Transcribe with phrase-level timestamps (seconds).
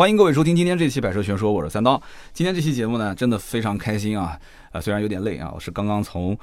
[0.00, 2.02] 欢迎各位收听今天这期《百车全说》，我是三刀。
[2.32, 4.34] 今天这期节目呢，真的非常开心啊！
[4.72, 6.34] 啊，虽然有点累啊，我是刚刚从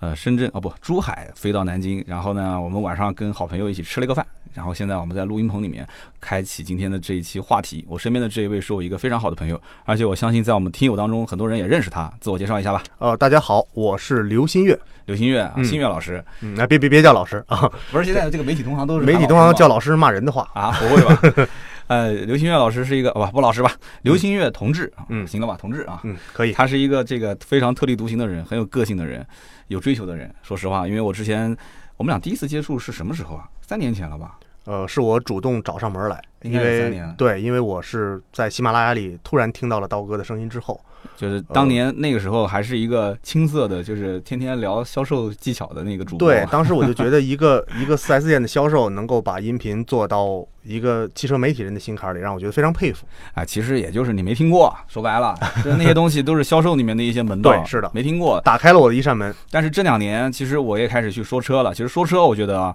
[0.00, 5.86] 呃深圳哦不珠海飞到南京，然后呢，我们晚上跟好朋友一起吃了一个饭，然后现在我们在录音棚里面
[6.20, 7.84] 开启今天的这一期话题。
[7.88, 12.12] 我身边的这一位是我一个非常好的朋友，而且我相信在我们听友当中很多人也认识他。
[12.20, 12.82] 自我介绍一下吧。
[12.98, 14.76] 呃，大家好，我是刘新月，
[15.06, 16.20] 刘新月啊，新月老师。
[16.40, 21.48] 嗯，那别别别叫老师啊，不是现在这个媒体同行都是媒体同行叫老师骂人的话啊，不会吧？
[21.86, 23.70] 呃，刘星月老师是一个不不老师吧？
[24.02, 26.52] 刘星月同志嗯，行了吧，同志啊，嗯，可以。
[26.52, 29.26] 他是一个这个非常特立独行的人，很有个性的人，
[29.68, 30.34] 有追求的人。
[30.42, 31.54] 说实话，因为我之前
[31.96, 33.48] 我们俩第一次接触是什么时候啊？
[33.60, 34.38] 三年前了吧？
[34.64, 37.14] 呃，是我主动找上门来，因为三年。
[37.18, 40.80] 对，因为我是在喜马拉雅里突然听到了刀哥的声音之后。
[41.16, 46.28] 就是当年那个时候还是一个青涩的，就是天天聊销售技巧的那个主播。
[46.28, 53.06] 对，当时我就觉得 一个一个 4S 店的销售能够把音频做到一个汽车媒体人的心坎里，让我觉得非常佩服。
[53.32, 57.52] 啊，其实也就是你没听过，说白了，那些东西都是销售里面的一些门道。
[57.52, 59.32] 对，是的，没听过，打开了我的一扇门。
[59.50, 61.72] 但是这两年，其实我也开始去说车了。
[61.72, 62.74] 其实说车，我觉得啊，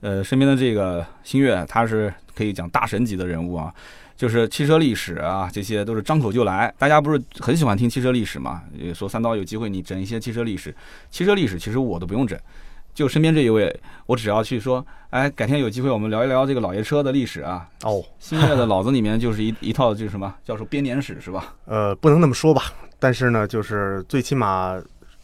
[0.00, 3.72] 呃，身边的这个星月，他是可以讲大神级的人物啊。
[4.20, 6.70] 就是汽车历史啊，这些都是张口就来。
[6.76, 8.60] 大家不是很喜欢听汽车历史嘛？
[8.74, 10.76] 也说三刀有机会你整一些汽车历史。
[11.10, 12.38] 汽车历史其实我都不用整，
[12.92, 17.66] 就身边这一位，我只要去说，哎，改天有机会我们聊一聊这个老爷车的历史啊。
[17.84, 21.54] 哦， 新月的脑子里面就是一一套就是什么叫做编年史是吧？
[21.64, 22.64] 呃，不能那么说吧，
[22.98, 24.78] 但是呢，就是最起码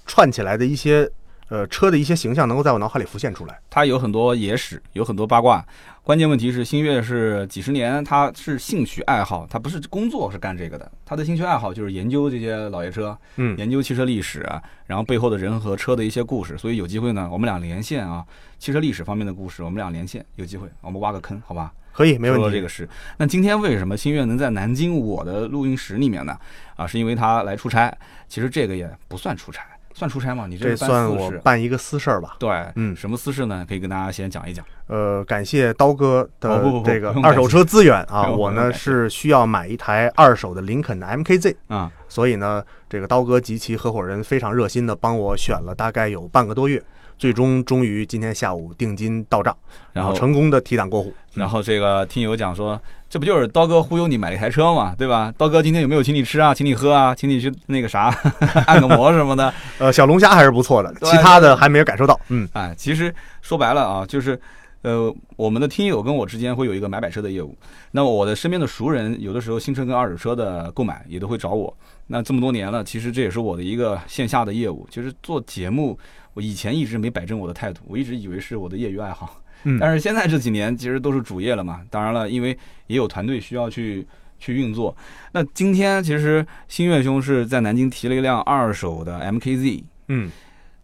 [0.06, 1.06] 串起来的一些
[1.48, 3.58] 呃车的一些形象能够在我脑海里浮现出来。
[3.70, 5.64] 它有很多野史，有很多八卦。
[6.02, 10.90] 关键问题是，星月是几十年，他是兴趣爱好，他不是工作，是干这个的。
[11.04, 16.56] 他的兴趣爱好就是研究这些老爷车，嗯，研究汽车历史啊，然后背后的人和车的一些故事。
[16.56, 18.24] 所以有机会呢，我们俩连线啊，
[18.58, 21.72] 汽车历史方面的故事，我们俩连线，有机会我们挖个坑，好吧？
[21.92, 22.44] 可以，没问题。
[22.44, 26.38] 说这个事，那今天为什么星月能在南京我的录音室里面呢？
[26.76, 27.92] 啊，是因为他来出差。
[28.28, 29.64] 其实这个也不算出差。
[29.96, 30.46] 算出差吗？
[30.46, 32.36] 你这算我办一个私事儿吧？
[32.38, 33.64] 对，嗯，什么私事呢？
[33.66, 34.62] 可以跟大家先讲一讲。
[34.88, 46.82] 呃，感谢刀哥的这个二手车资源 啊，我呢是需要买一台二手的林肯的 MKZ 啊，所以呢，这个刀哥及其合伙人非常热心的帮我选了大概有半个多月。
[47.18, 49.56] 最终终于今天下午定金到账，
[49.94, 51.10] 然后成功的提档过户。
[51.32, 55.32] 然后这个听友讲说，这不就是刀哥忽悠你买了一台车嘛，对吧？
[55.38, 58.14] 刀哥今天有没有请你吃啊，请你喝啊，请你去那个啥
[58.66, 59.52] 按个摩什么的？
[59.78, 62.18] 呃，小龙虾还是不错的，其他的还没有感受到。
[62.28, 64.38] 嗯，哎，其实说白了啊，就是
[64.82, 67.56] 呃，我们的听友跟我之间会有一个买买车的业务。
[67.92, 71.74] 那我的身边的熟人，有的时候新车跟二手车的购买也都会找我。
[72.08, 75.98] 那这么多年了，其实这也是我的一个线下的业务，其实做节目。
[76.34, 81.82] 我以前一直没摆正我的态度，我一直以为是我的业余爱好，嗯，但是现在这几年其实都是主业了嘛。
[81.90, 82.56] 当然了，因为
[82.86, 84.06] 也有团队需要去
[84.38, 84.96] 去运作。
[85.32, 90.30] 那今天其实新月兄是在南京提了一辆二手的 MKZ，嗯，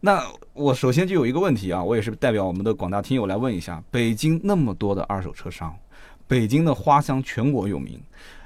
[0.00, 0.22] 那
[0.53, 5.75] 我首先就有一个问题啊，我也是代表我们的广大听友来问一下：北京那么多的二手车商，
[6.27, 8.00] 北京的花香全国有名，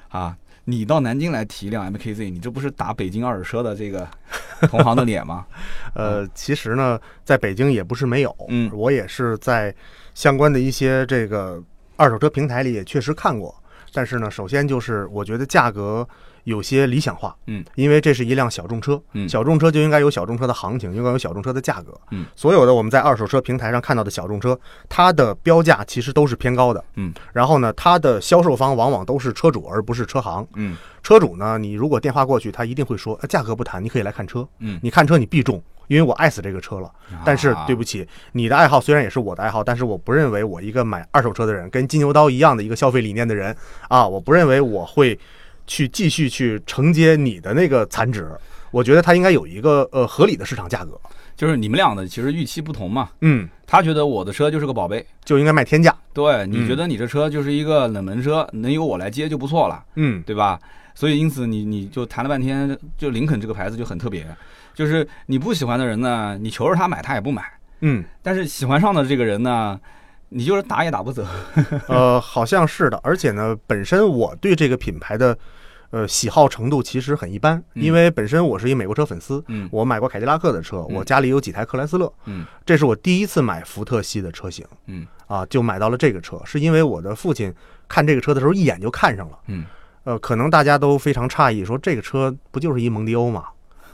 [0.09, 0.37] 啊。
[0.69, 4.05] 你到南京来提一辆 MKZ，你这不是打北京二手车的这个
[4.69, 5.47] 同行的脸吗？
[5.95, 9.73] 呃，其实呢，在北京也不是没有，嗯，我也是在
[10.17, 11.63] 相关的一些这个
[11.97, 13.55] 二手车平台里也确实看过，
[13.93, 16.09] 但是呢，首先就是我觉得价格。
[16.47, 24.57] 有些理想化，嗯，因为这是一辆小众车，嗯，小众车就应该有小众车的行情，应该有小众车的价格，嗯，所有的我们在二手车平台上看到的小众车，
[24.89, 36.91] 它的标价其实都是偏高的，嗯，然后呢，它的销售方往往都是车主而不是车行，嗯，车主呢，你如果电话过去，他一定会说，价格不谈，你可以来看车，嗯，你看车你必中，因为我爱死这个车了，
[37.25, 43.57] 但是对不起，你的爱好虽然也是我的爱好，但是我不认为我一个买二手车的人，跟金牛刀一样的一个消费理念的人
[43.89, 45.19] 啊，我不认为我会。
[45.69, 48.31] 去继续去承接你的那个残值，
[48.71, 50.97] 我觉得它应该有一个呃合理的市场价格。
[51.35, 53.11] 就是你们俩的其实预期不同嘛。
[53.23, 55.93] 嗯，他觉得我的车就是个宝贝，就应该卖天价。
[56.15, 59.85] 对，你觉得你这车就是一个冷门车，能由我来接就不错了。
[59.97, 60.57] 嗯，对吧？
[60.95, 64.25] 所以因此你你就谈了半天，就林肯这个牌子就很特别，
[64.77, 67.43] 就是你不喜欢的人呢，你求着他买他也不买。
[67.81, 69.81] 嗯，但是喜欢上的这个人呢。
[70.29, 71.25] 你就是打也打不走，
[71.87, 72.99] 呃，好像是的。
[73.05, 75.39] 而且呢，本身我对这个品牌的，
[75.91, 87.55] 呃，喜好程度其实很一般，因为本身我是一美国车粉丝，嗯，我买过凯迪拉克的车，我家里有几台克莱斯勒，嗯，这是我第一次买福特系的车型，嗯，啊，就买到了这个车，是因为我的父亲
[87.87, 89.65] 看这个车的时候一眼就看上了，嗯，
[90.03, 93.45] 呃，可能大家都非常诧异，说这个车不就是一蒙迪欧吗？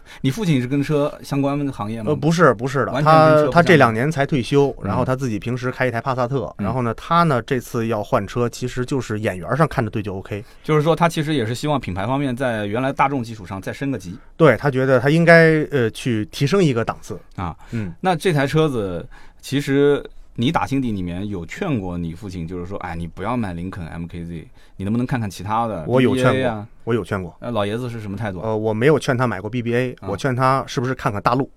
[0.22, 2.10] 你父亲是跟车相关的行业吗？
[2.10, 17.56] 呃，不是，不是的，他他这两年才退休，然后嗯他自己平时开一台帕萨特，嗯然后呢，他呢这次要换车，其实就是眼缘上看着对就 OK，就是说他其实也是希望品牌方面在原来大众基础上再升个级对他觉得他应该呃去提升一个档次，啊。
[17.70, 19.06] 嗯，那这台车子
[19.40, 20.04] 其实。
[20.34, 24.46] 你打心底里面有劝过你父亲，就是说，哎，你不要买林肯 MKZ，
[24.76, 25.84] 你能不能看看其他的？
[25.86, 26.66] 我有劝过啊。
[26.84, 28.48] 我有劝过，那老爷子是什么态度啊？
[28.48, 31.50] 呃，我没有劝他买过 BBA，啊我劝他是不是看看大陆。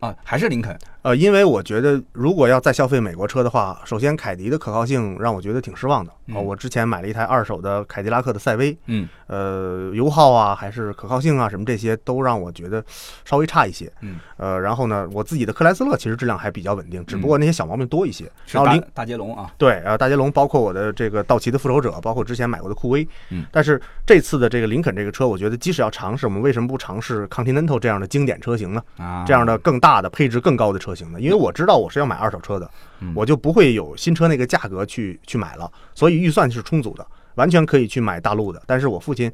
[0.00, 6.10] 啊，还是林肯呃，因为我觉得如果要再消费美国车的话，首先凯迪的可靠性让我觉得挺失望的。
[6.28, 12.82] 嗯呃，我之前买了一台二手的凯迪拉克的赛威，嗯呃，油耗啊，还是可靠性啊，什么这些都让我觉得
[13.22, 13.92] 稍微差一些。
[14.00, 18.24] 嗯，呃，然后呢，我自己的克莱斯勒其实质量还比较稳定，只不过那些小毛病多一些。
[18.50, 28.82] 然后林大捷龙啊，对，呃，大捷龙包括我的这个道奇的复仇者，包括之前买过的酷威，嗯，但是这次的这个林肯这个车，我觉得即使要尝试，我们为什么不尝试 Continental 这样的经典车型呢？
[28.96, 31.20] 啊，这样的更大的配置更高的车型的？
[31.20, 32.70] 因为我知道我是要买二手车的
[33.00, 38.62] 嗯，我就不会有新车那个价格去去买了，所以预算是充足的，完全可以去买大陆的。
[38.66, 39.30] 但是我父亲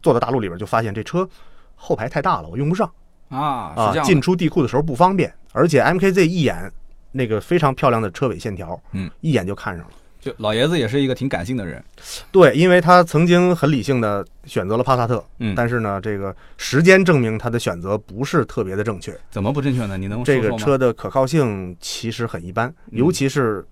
[0.00, 1.28] 坐到大陆里边就发现这车
[1.74, 2.90] 后排太大了，我用不上
[3.28, 6.72] 啊，啊进出地库的时候不方便，而且 MKZ 一眼
[7.12, 9.92] 那个非常漂亮的车尾线条，嗯，一眼就看上了。
[10.22, 11.82] 就老爷子也是一个挺感性的人，
[12.30, 19.12] 对，因为他曾经很理性的选择了帕萨特，嗯，但是呢，这个时间证明他的选择不是特别的正确。
[19.32, 19.98] 怎么不正确呢？
[19.98, 20.56] 你能说这个？
[20.56, 23.66] 车的可靠性其实很一般，尤其是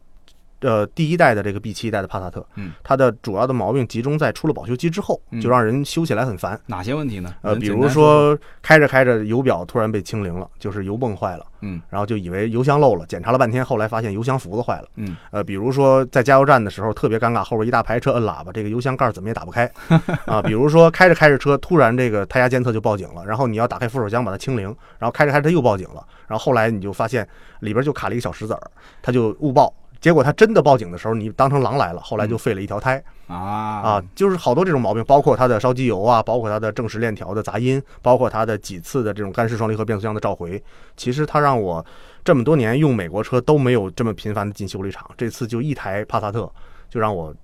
[0.61, 6.61] 呃第一代的这个 B 七代的帕萨特，嗯，它的主要的毛病集中在出了保修期之后，嗯就让人修起来很烦。
[6.67, 7.35] 哪些问题呢？
[7.43, 14.89] 呃，比如说开着开着油表突然被清零了，就是油泵坏了，嗯然后就以为油箱漏了，检查了半天，后来发现油箱浮子坏了。
[14.97, 19.71] 嗯，呃，比如说在加油站的时候特别尴尬，后边一大排车摁喇叭，这个油箱盖怎么也打不开
[20.27, 20.43] 啊。
[20.43, 24.65] 比如说开着开着车，突然这个胎压监测就报警了，然后你要打开扶手箱把它清零，
[24.99, 27.27] 然后开着开着它又报警了，然后后来你就发现
[27.61, 28.71] 里边就卡了一个小石子儿，
[29.03, 29.73] 它就误报。
[30.01, 33.03] 结果他真的报警的时候，你当成狼来了，后来就废了一条胎。
[33.27, 33.37] 啊。
[33.37, 40.63] 啊，就是好多这种毛病，包括它的烧机油啊，包括它的正时链条的杂音，包括它的几次的这种干式双离合变速箱的召回，
[40.97, 41.85] 其实它让我
[42.25, 46.51] 这么多年用美国车都没有这么频繁的进修理厂，这次就一台帕萨特，
[46.89, 47.35] 就让我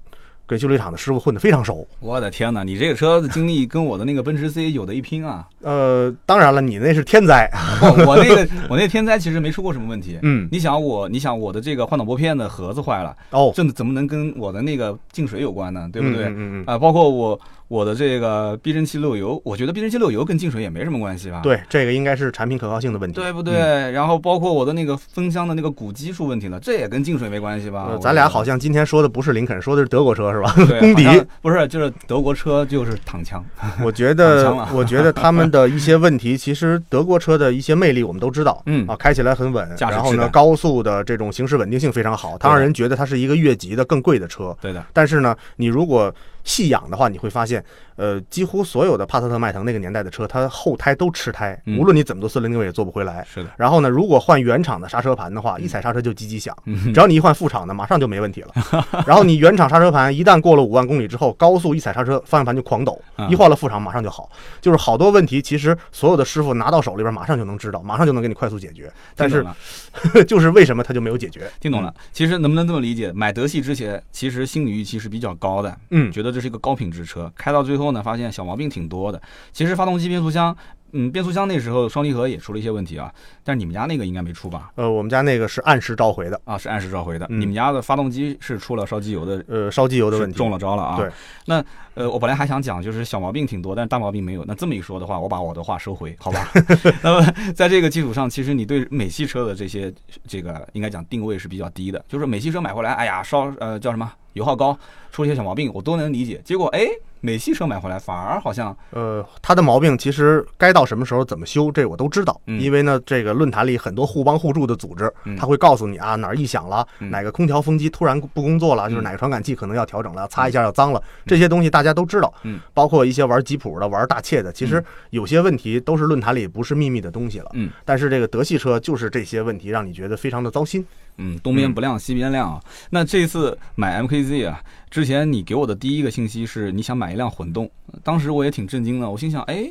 [0.47, 1.87] 跟修理厂的师傅混得非常熟。
[2.01, 5.47] 我的天哪，你这个车的经历跟我的那个奔驰 C 有的一拼啊！
[5.63, 7.51] 呃，当然了，你那是天灾，
[7.83, 10.19] 我我那个 我那天灾其实没出过什么问题。
[10.23, 15.89] 嗯，你想我，你想我的这个换挡拨片的盒子坏了，哦，这怎么能跟我的那个进水有关呢？
[15.93, 16.27] 对不对？
[16.27, 21.41] 嗯嗯嗯啊，包括我我的这个避震器漏油，我觉得避震器漏油跟进水也没什么关系吧？
[21.43, 23.55] 对，这个应该是产品可靠性的问题，对不对？
[23.57, 27.87] 嗯然后包括我的那个风箱的那个鼓机出问题了，这也跟进水没关系吧？
[27.91, 30.53] 呃咱俩好像今天说的不是林肯，说的是德国车是吧？
[30.69, 31.07] 对公敌
[31.43, 33.45] 不是，就是德国车就是躺枪。
[33.83, 44.57] 我觉得， 我觉得他们的一些问题，其实德国车的一些魅力我们都知道，嗯啊，开起来很稳，然后呢，高速的这种行驶稳定性非常好，它让人觉得它是一个越级的更贵的车。
[44.61, 46.15] 对的，但是呢，你如果
[46.47, 47.63] 细养的话，你会发现，
[47.97, 53.27] 呃，几乎所有的帕萨特、迈腾那个年代的车，它后胎都吃胎，嗯无论你怎么做四轮定位也做不回来。
[53.29, 53.51] 是的。
[53.57, 58.53] 然后呢，如果换原厂的刹车盘的话，一踩刹车就叽叽响，嗯 只要你一换副厂的，马上就没问题了。
[59.07, 64.31] 然后你原厂刹车盘一旦过了五万公里之后，高速一踩刹车，方向盘就狂抖啊，一换了副厂马上就好。
[64.61, 68.93] 就是好多问题，其实所有的师傅拿到手里边马上就能知道，马上就能给你快速解决。
[69.15, 69.45] 但是
[70.27, 71.51] 就是为什么他就没有解决？
[71.61, 71.95] 听懂了。
[72.13, 73.13] 其实能不能这么理解？
[73.13, 77.33] 买德系之前，其实心理预期是比较高的，嗯，觉得这是一个高品质车。
[77.37, 79.21] 开到最后呢，发现小毛病挺多的。
[79.53, 80.57] 其实发动机、变速箱，
[80.93, 83.13] 嗯，变速箱那时候双离合也出了一些问题啊，
[83.45, 84.71] 但是你们家那个应该没出吧？
[84.77, 87.27] 呃，我们家那个是按时召回的，啊，是按时召回的。
[87.29, 90.37] 嗯你们家的发动机是出了烧机油的呃，烧机油的问题。
[90.37, 90.97] 中了招了啊。
[90.97, 91.11] 对，
[91.47, 94.45] 那呃，我本来还想讲，就是小毛病挺多，但是大毛病没有。
[94.47, 96.49] 那这么一说的话，我把我的话收回，好吧？
[97.03, 99.93] 那么在这个基础上，其实你对美系车的这些
[100.27, 104.79] 这个应该讲定位是比较低的，就是美系车买回来，哎呀，烧呃叫什么油耗高，
[105.11, 106.41] 出了一些小毛病，我都能理解。
[106.45, 106.87] 结果哎，
[107.23, 112.39] 美系车买回来反而好像呃，它的毛病其实该到什么时候怎么修，这我都知道。
[112.47, 122.33] 嗯因为呢，这个论坛里很多互帮互助的组织嗯，他会告诉你啊哪儿异响了，嗯哪个空调风机突然不工作了，就是嗯哪个传感器可能要调整了，擦一下要脏了，这些东西大家都知道。
[122.43, 127.51] 嗯，包括一些玩吉普的、玩大切的，其实嗯有些问题都是论坛里不是秘密的东西了。
[127.55, 130.87] 嗯但是这个德系车就是这些问题让你觉得非常的糟心。
[131.19, 132.63] 嗯东边不亮西边亮啊。
[132.91, 137.71] 那这次买 MKZ 啊，之前你给我的第一个信息是你想买一辆混动，
[138.03, 139.71] 当时我也挺震惊的，我心想哎。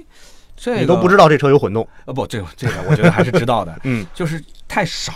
[0.58, 1.86] 这个你都不知道这车有混动。
[2.06, 5.12] 呃不，这个这个我觉得还是知道的， 嗯就是太少，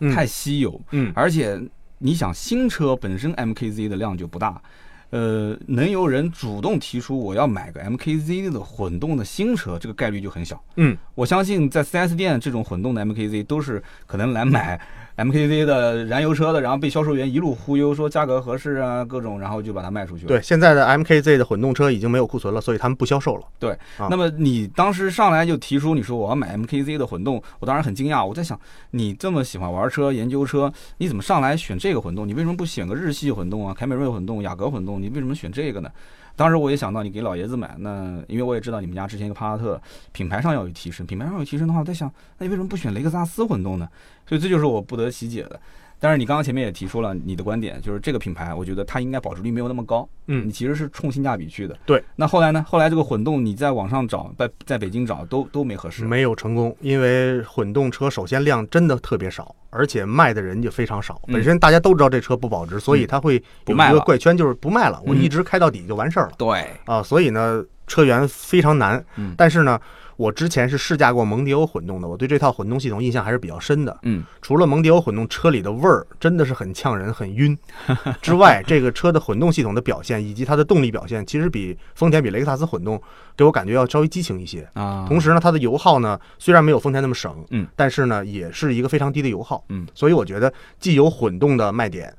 [0.00, 1.58] 嗯太稀有，嗯而且
[1.96, 4.60] 你想新车本身 MKZ 的量就不大，
[5.08, 10.62] 呃，能有人主动提出我要买个 MKZ 的混动的新车，这个概率就很小。
[10.76, 14.78] 嗯，我相信在 4S 店这种混动的 MKZ 都是可能来买
[15.16, 20.28] MKZ 的燃油车的，然后被销售员一路忽悠说价格合适啊，各种，然后就把它卖出去了。
[20.28, 23.46] 对，现在的 MKZ 的混动车已经没有库存了，所以他们不销售了。
[23.58, 32.28] 对，啊那么你当时上来就提出你说我要买 MKZ 的混动，我当时很惊讶，我在想你这么喜欢玩车、研究车，你怎么上来选这个混动？
[32.28, 35.00] 你为什么不选个日系混动啊、凯美瑞混动、雅阁混动？
[35.00, 35.90] 你为什么选这个呢？
[36.36, 39.80] 当时我也想到你给老爷子买，那因为我也知道你们家之前一个帕萨特
[40.12, 43.88] 品牌上要有提升，品牌上有提升的话，我在想，那你为什么不选雷克萨斯混动呢？
[44.26, 45.58] 所以这就是我不得其解的。
[45.98, 50.06] 但是你刚刚前面也提出了你的观点，就是这个品牌，我觉得它应该保值率没有那么高。
[50.26, 51.74] 嗯你其实是冲性价比去的。
[51.86, 52.04] 对。
[52.16, 52.62] 那后来呢？
[52.68, 56.04] 后来这个混动你在网上找，在在北京找都都没合适。
[56.04, 61.20] 没有成功，因为混动车首先量真的特别少，而且卖的人就非常少。
[61.26, 67.02] 嗯本身大家都知道这车不保值，所以它会有一不卖了个怪圈，就是不卖了，我嗯一直开到底就完事儿了对，啊。
[67.02, 69.34] 所以呢，车源非常难嗯。
[69.36, 69.78] 但是呢，
[70.16, 73.96] 我之前是试驾过蒙迪欧混动的，我对这套混动系统印象还是比较深的。
[74.02, 77.56] 嗯，除了蒙迪欧混动车里的味儿真的是很呛人、很晕
[78.22, 83.00] 之外，这个车的混动系统的表现以及它的动力表现，其实比丰田、比雷克萨斯混动
[83.36, 84.66] 给我感觉要稍微激情一些。
[84.72, 92.14] 啊，同时呢，它的油耗呢虽然没有丰田那么省，嗯，但是呢也是一个非常低的油耗，嗯，所以我觉得既有混动的卖点，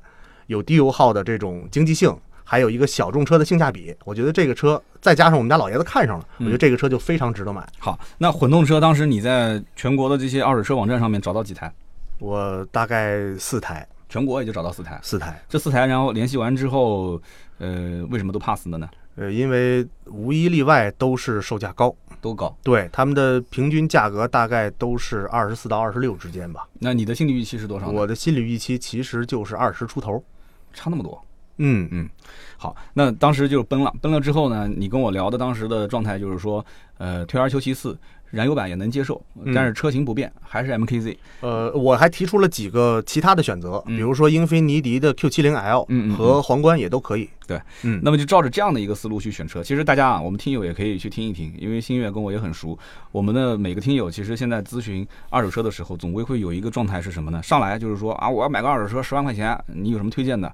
[0.46, 2.16] 有低油耗的这种经济性，
[2.50, 7.62] 还有一个小众车的性价比，我觉得这个车再加上我们家老爷子看上了，我嗯觉得这个车就非常值得买。
[7.78, 11.70] 好，那混动车当时你在全国的这些二手车网站上面找到几台？
[12.18, 14.98] 我大概四台，全国也就找到四台。
[15.02, 17.20] 四台，这四台，然后联系完之后，
[17.58, 18.88] 呃，为什么都 pass 了呢？
[19.16, 22.56] 呃，因为无一例外都是售价高，都高。
[22.62, 26.66] 对他们的平均价格大概都是二十四到二十六之间吧。
[26.78, 27.90] 那你的心理预期是多少？
[27.90, 30.24] 我的心理预期其实就是二十出头。
[30.72, 31.22] 差那么多。
[31.58, 32.08] 嗯嗯
[32.56, 36.64] 好，那当时就崩了，崩了之后呢，你跟我聊的当时的状态就是说，
[36.98, 37.96] 呃，退而求其次，
[38.30, 41.16] 燃油版也能接受，嗯但是车型不变，还是 MKZ。
[41.40, 47.30] 呃，我还提出了几个其他的选择，嗯比如说英菲尼迪的 Q70L 嗯嗯嗯和皇冠也都可以。
[47.46, 49.62] 对，嗯，那么就照着这样的一个思路去选车。
[49.62, 52.76] 其实大家啊，我们听友也可以去听一听，因为新月跟我也很熟。
[53.12, 57.40] 我们的每个听友其实现在咨询二手车的时候，总归会有一个状态是什么呢？
[57.40, 60.52] 上来就是说啊，我要买个二手车，十万块钱，你有什么推荐的？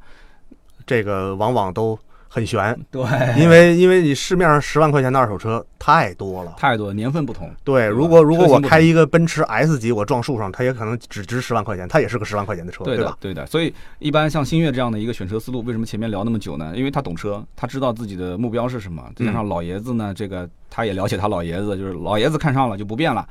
[0.86, 1.98] 这个往往都
[2.28, 3.02] 很悬，对，
[3.40, 6.52] 因为因为你市面上十万块钱的二手车太多了。
[6.56, 7.48] 太多年份不同。
[7.62, 13.12] 对，如果如果我开一个奔驰 S 级，我撞树上，它也可能只值十万块钱，它也是个十万块钱的车，对对吧，？
[13.12, 13.46] 的对的。
[13.46, 16.72] 所以一般像新月这样的一个选车思路，为什么前面聊那么久呢？
[16.74, 23.24] 因为他懂车，他知道自己的目标是什么，再加上老爷子呢，这个他也了解他老爷子，就是老爷子看上了就不变了。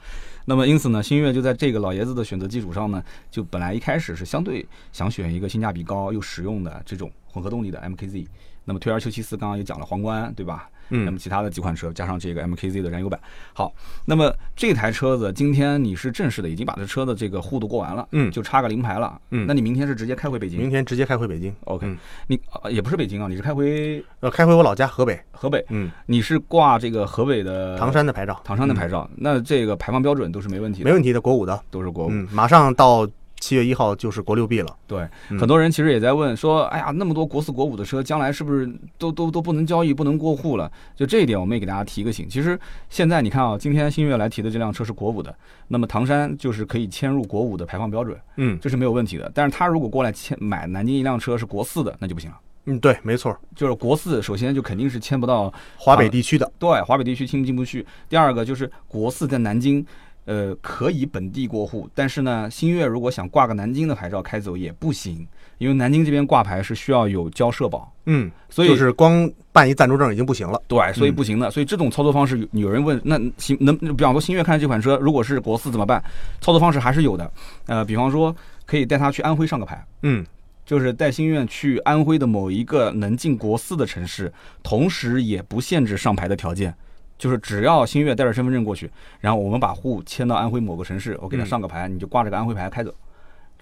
[0.46, 8.28] 那么因此呢，新月就在这个老爷子的选择基础上呢，就本来一开始是相对想选一个性价比高又实用的这种混合动力的 MKZ。
[8.66, 10.70] 那么退而求其次，刚刚也讲了皇冠，对吧？
[10.90, 13.20] 那么嗯，其他的几款车加上这个 MKZ 的燃油版。
[13.54, 13.74] 好，
[14.06, 18.32] 那么这台车子今天你是正式的已经把这车的这个户都过完了，嗯。
[18.32, 19.46] 就差个临牌了，嗯。
[19.48, 20.60] 那你明天是直接开回北京？
[20.60, 21.98] 明天直接开回北京，？OK，、嗯。
[22.28, 32.10] 你、呃、也不是北京啊，你是开回呃，开回我老家河北，河北，嗯，你是挂这个河北的唐山的牌照，唐山的牌照，那这个排放标准都是没问题的，没问题的，国五的，都是国五。
[32.12, 33.06] 嗯，马上到
[33.44, 38.66] 七月一号就是国六 B 了，对，嗯很多人其实也在问说，哎呀，那么多国四、国五的车，将来是不是
[38.98, 40.72] 都都都不能交易、不能过户了？
[40.96, 42.30] 就这一点，我们也给大家提个醒。
[42.30, 42.58] 其实
[42.90, 45.36] 现在你看啊，今天新月来提的这辆车是国五的，
[45.68, 49.30] 那么唐山就是可以迁入国五的排放标准，嗯这是没有问题的。
[49.36, 52.38] 但是他如果过来迁买南京一辆车是国四的，那就不行了。
[52.66, 57.86] 嗯，对，没错，就是国四，首先就肯定是迁不到华北地区的，对华北地区进进不去。
[58.08, 59.86] 第二个就是国四在南京，
[60.26, 65.28] 呃，可以本地过户，但是呢，新月如果想挂个南京的牌照开走也不行，
[65.58, 71.52] 因为南京这边挂牌是需要有交社保，嗯，所以就是光办一暂住证已经不行了，对，所以嗯不行的。
[71.52, 76.02] 所以这种操作方式，有有人问，那行能，比方说新月看这款车，如果是国四怎么办？
[76.40, 77.32] 操作方式还是有的，
[77.68, 79.86] 呃，比方说可以带他去安徽上个牌。
[80.04, 80.26] 嗯，
[80.66, 84.32] 就是带新月去安徽的某一个能进国四的城市，
[84.64, 86.74] 同时也不限制上牌的条件，
[87.18, 88.90] 就是只要新月带着身份证过去，
[89.20, 92.94] 然后我们把户迁到安徽某个城市，我给他嗯上个牌，你就挂着个安徽牌开走，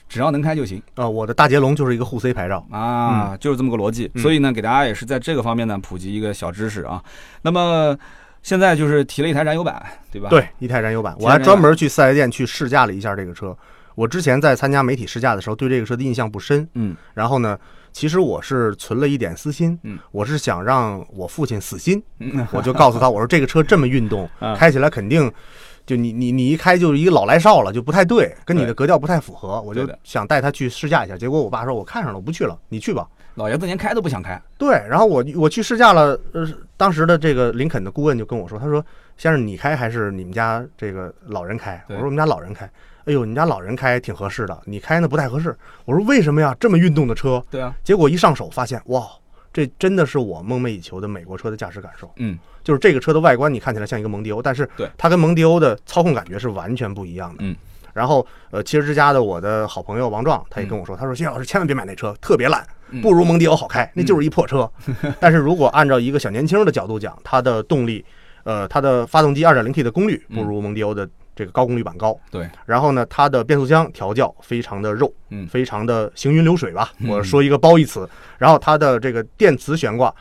[0.09, 4.09] 只要能开就行啊，我的大捷龙就是一个沪 C 牌照，啊，就是这么个逻辑。
[4.15, 7.03] 嗯所以呢，给大家也是在这个方面呢普及一个小知识啊。
[7.43, 7.97] 那么
[8.41, 13.55] 现在就是提了一台燃油版，对吧？，对，一台燃油版，我还专门去四 S 店去试驾了一下这个车。
[13.93, 16.67] 我之前在参加媒体试驾的时候，对这个车的印象不深。
[16.73, 17.57] 嗯然后呢，
[17.91, 25.31] 其实我是存了一点私心，嗯，我是想让我父亲死心，嗯， 我就告诉他，我说这个车这么运动 啊，开起来肯定。
[25.83, 31.17] 就你你你一开就是一个老来少了，就不太对，跟你的格调不太符合，我就想带他去试驾一下。
[31.17, 33.05] 结果我爸说我看上了，我不去了，你去吧。
[33.33, 34.39] 老爷子连开都不想开。
[34.59, 38.85] 对，然后我我去试驾了，呃，当时的这个林肯的顾问就跟我说，他说
[39.17, 42.69] ：“先生，你开还是你们家这个老人开？”我说：“我们家老人开。”
[43.05, 45.55] 哎呦，你家老人开挺合适的，你开那不太合适。
[45.85, 46.55] 我说：“为什么呀？
[46.59, 49.07] 这么运动的车？”对啊，结果一上手发现，哇，
[49.51, 52.11] 这真的是我梦寐以求的美国车的驾驶感受。
[52.17, 57.37] 嗯，就是这个车的外观你看起来像一个蒙迪欧，但是对它跟蒙迪欧的操控感觉是完全不一样的。
[57.39, 57.55] 嗯。
[57.93, 64.71] 然后，呃，汽车之家的我的好朋友王壮，他也跟我说，他说：“谢老师千万别买那车，特别烂，嗯不如蒙迪欧好开，那就是一破车。
[65.19, 68.05] 但是如果按照一个小年轻的角度讲，它的动力，
[68.45, 72.17] 呃，它的发动机 2.0T 的功率不如蒙迪欧的这个高功率版高。
[72.29, 78.07] 对，然后呢，它的变速箱调教非常的肉，嗯非常的行云流水吧，嗯我说一个褒义词。
[78.37, 80.13] 然后它的这个电磁悬挂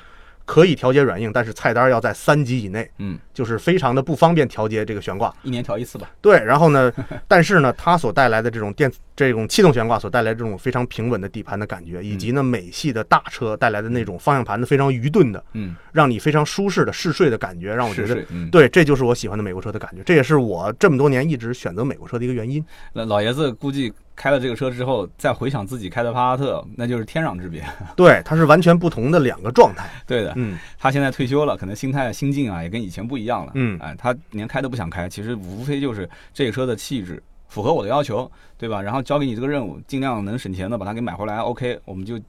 [0.45, 5.33] 可以调节软硬，但是菜单要在三级以内，嗯，就是非常的不方便调节这个悬挂。
[5.43, 6.11] 一年调一次吧。
[6.21, 6.93] 对，然后呢，
[7.29, 18.21] 但是呢，它所带来的这种电这种气动悬挂所带来这种非常平稳的底盘的感觉，以及呢美系的大车带来的那种方向盘的非常愚钝的，嗯，让你非常舒适的嗜睡的感觉，让我觉得
[18.51, 22.65] 对，这就是我喜欢的美国车的感觉，这也是我这么多年一直选择美国车的一个原因。
[22.93, 27.65] 那老爷子估计开了这个车之后，再回想自己开的帕萨特，那就是天壤之别。
[27.97, 29.89] 对，它是完全不同的两个状态。
[30.07, 33.53] 对的，嗯，他现在退休了，可能心态心境啊也跟以前不一样了。
[33.55, 38.83] 嗯哎，他连开都不想开，其实无非就是这个车的气质符合我的要求，对吧？
[38.83, 42.21] 然后交给你这个任务，尽量能省钱的把它给买回来，OK，我们就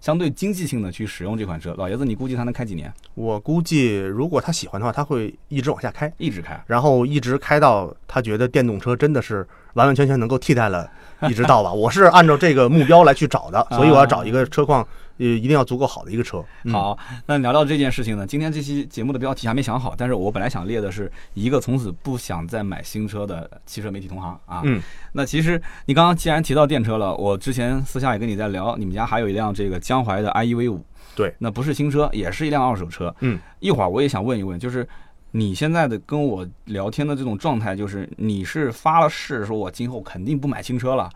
[0.00, 1.74] 相对经济性的去使用这款车。
[1.76, 2.92] 老爷子，你估计他能开几年？
[3.14, 6.62] 我估计如果他喜欢的话，他会一直往下开，一直开。
[6.68, 10.90] 然后一直开到他觉得电动车真的是完完全全能够替代了，
[11.28, 11.72] 一直到吧。
[11.72, 14.86] 我是按照这个目标来去找的，所以我要找一个车况
[15.18, 16.42] 呃一定要足够好的一个车。
[16.64, 16.96] 嗯，好，
[17.26, 24.62] 那聊到这件事情呢，今天这期节目的标题还没想好，但是我本来想列的是一个从此不想再买新车的汽车媒体同行啊。
[24.64, 24.80] 嗯，
[25.12, 30.82] 那其实你刚刚既然提到电车了，我之前私下也跟你在聊，你们家还有一辆这个江淮的 iEV 五，
[31.14, 33.14] 对，那不是新车，也是一辆二手车。
[33.20, 34.86] 嗯，一会儿我也想问一问，就是
[35.32, 41.08] 你现在的跟我聊天的这种状态，就是你是发了誓说我今后肯定不买新车了，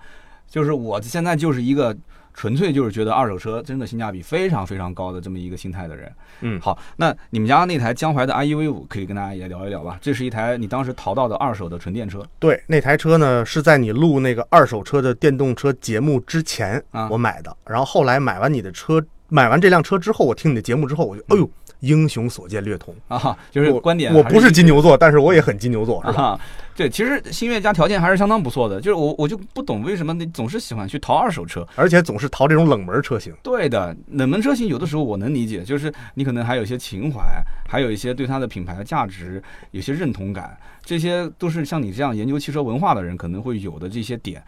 [0.49, 1.97] 就是我现在就是一个
[2.33, 6.12] 纯粹就是觉得二手车真的性价比非常非常高的这么一个心态的人。
[6.40, 9.97] 嗯好，那你们家那台江淮的 iEV 五可以跟大家也聊一聊吧？
[10.00, 21.48] 这是一台你当时淘到的二手的纯电车，对，那台车呢是在你录那个二手车的电动车节目之前啊我买的，然后后来买完你的车，买完这辆车之后，我听你的节目之后，我就哎呦，
[21.80, 22.94] 英雄所见略同。
[23.08, 26.22] 啊，就是我观点我不是金牛座，但是我也很金牛座，是吧？
[26.22, 26.40] 啊，
[26.76, 31.66] 对，其实新月家条件还是相当不错的，就是我我就不懂为什么你总是喜欢去淘二手车。
[31.74, 33.32] 而且总是淘这种冷门车型。
[33.42, 37.22] 对的，冷门车型有的时候我能理解，就是你可能还有一些情怀，
[37.68, 44.42] 还有一些对它的品牌的价值有些认同感，这些都是像你这样研究汽车文化的人可能会有的这些点，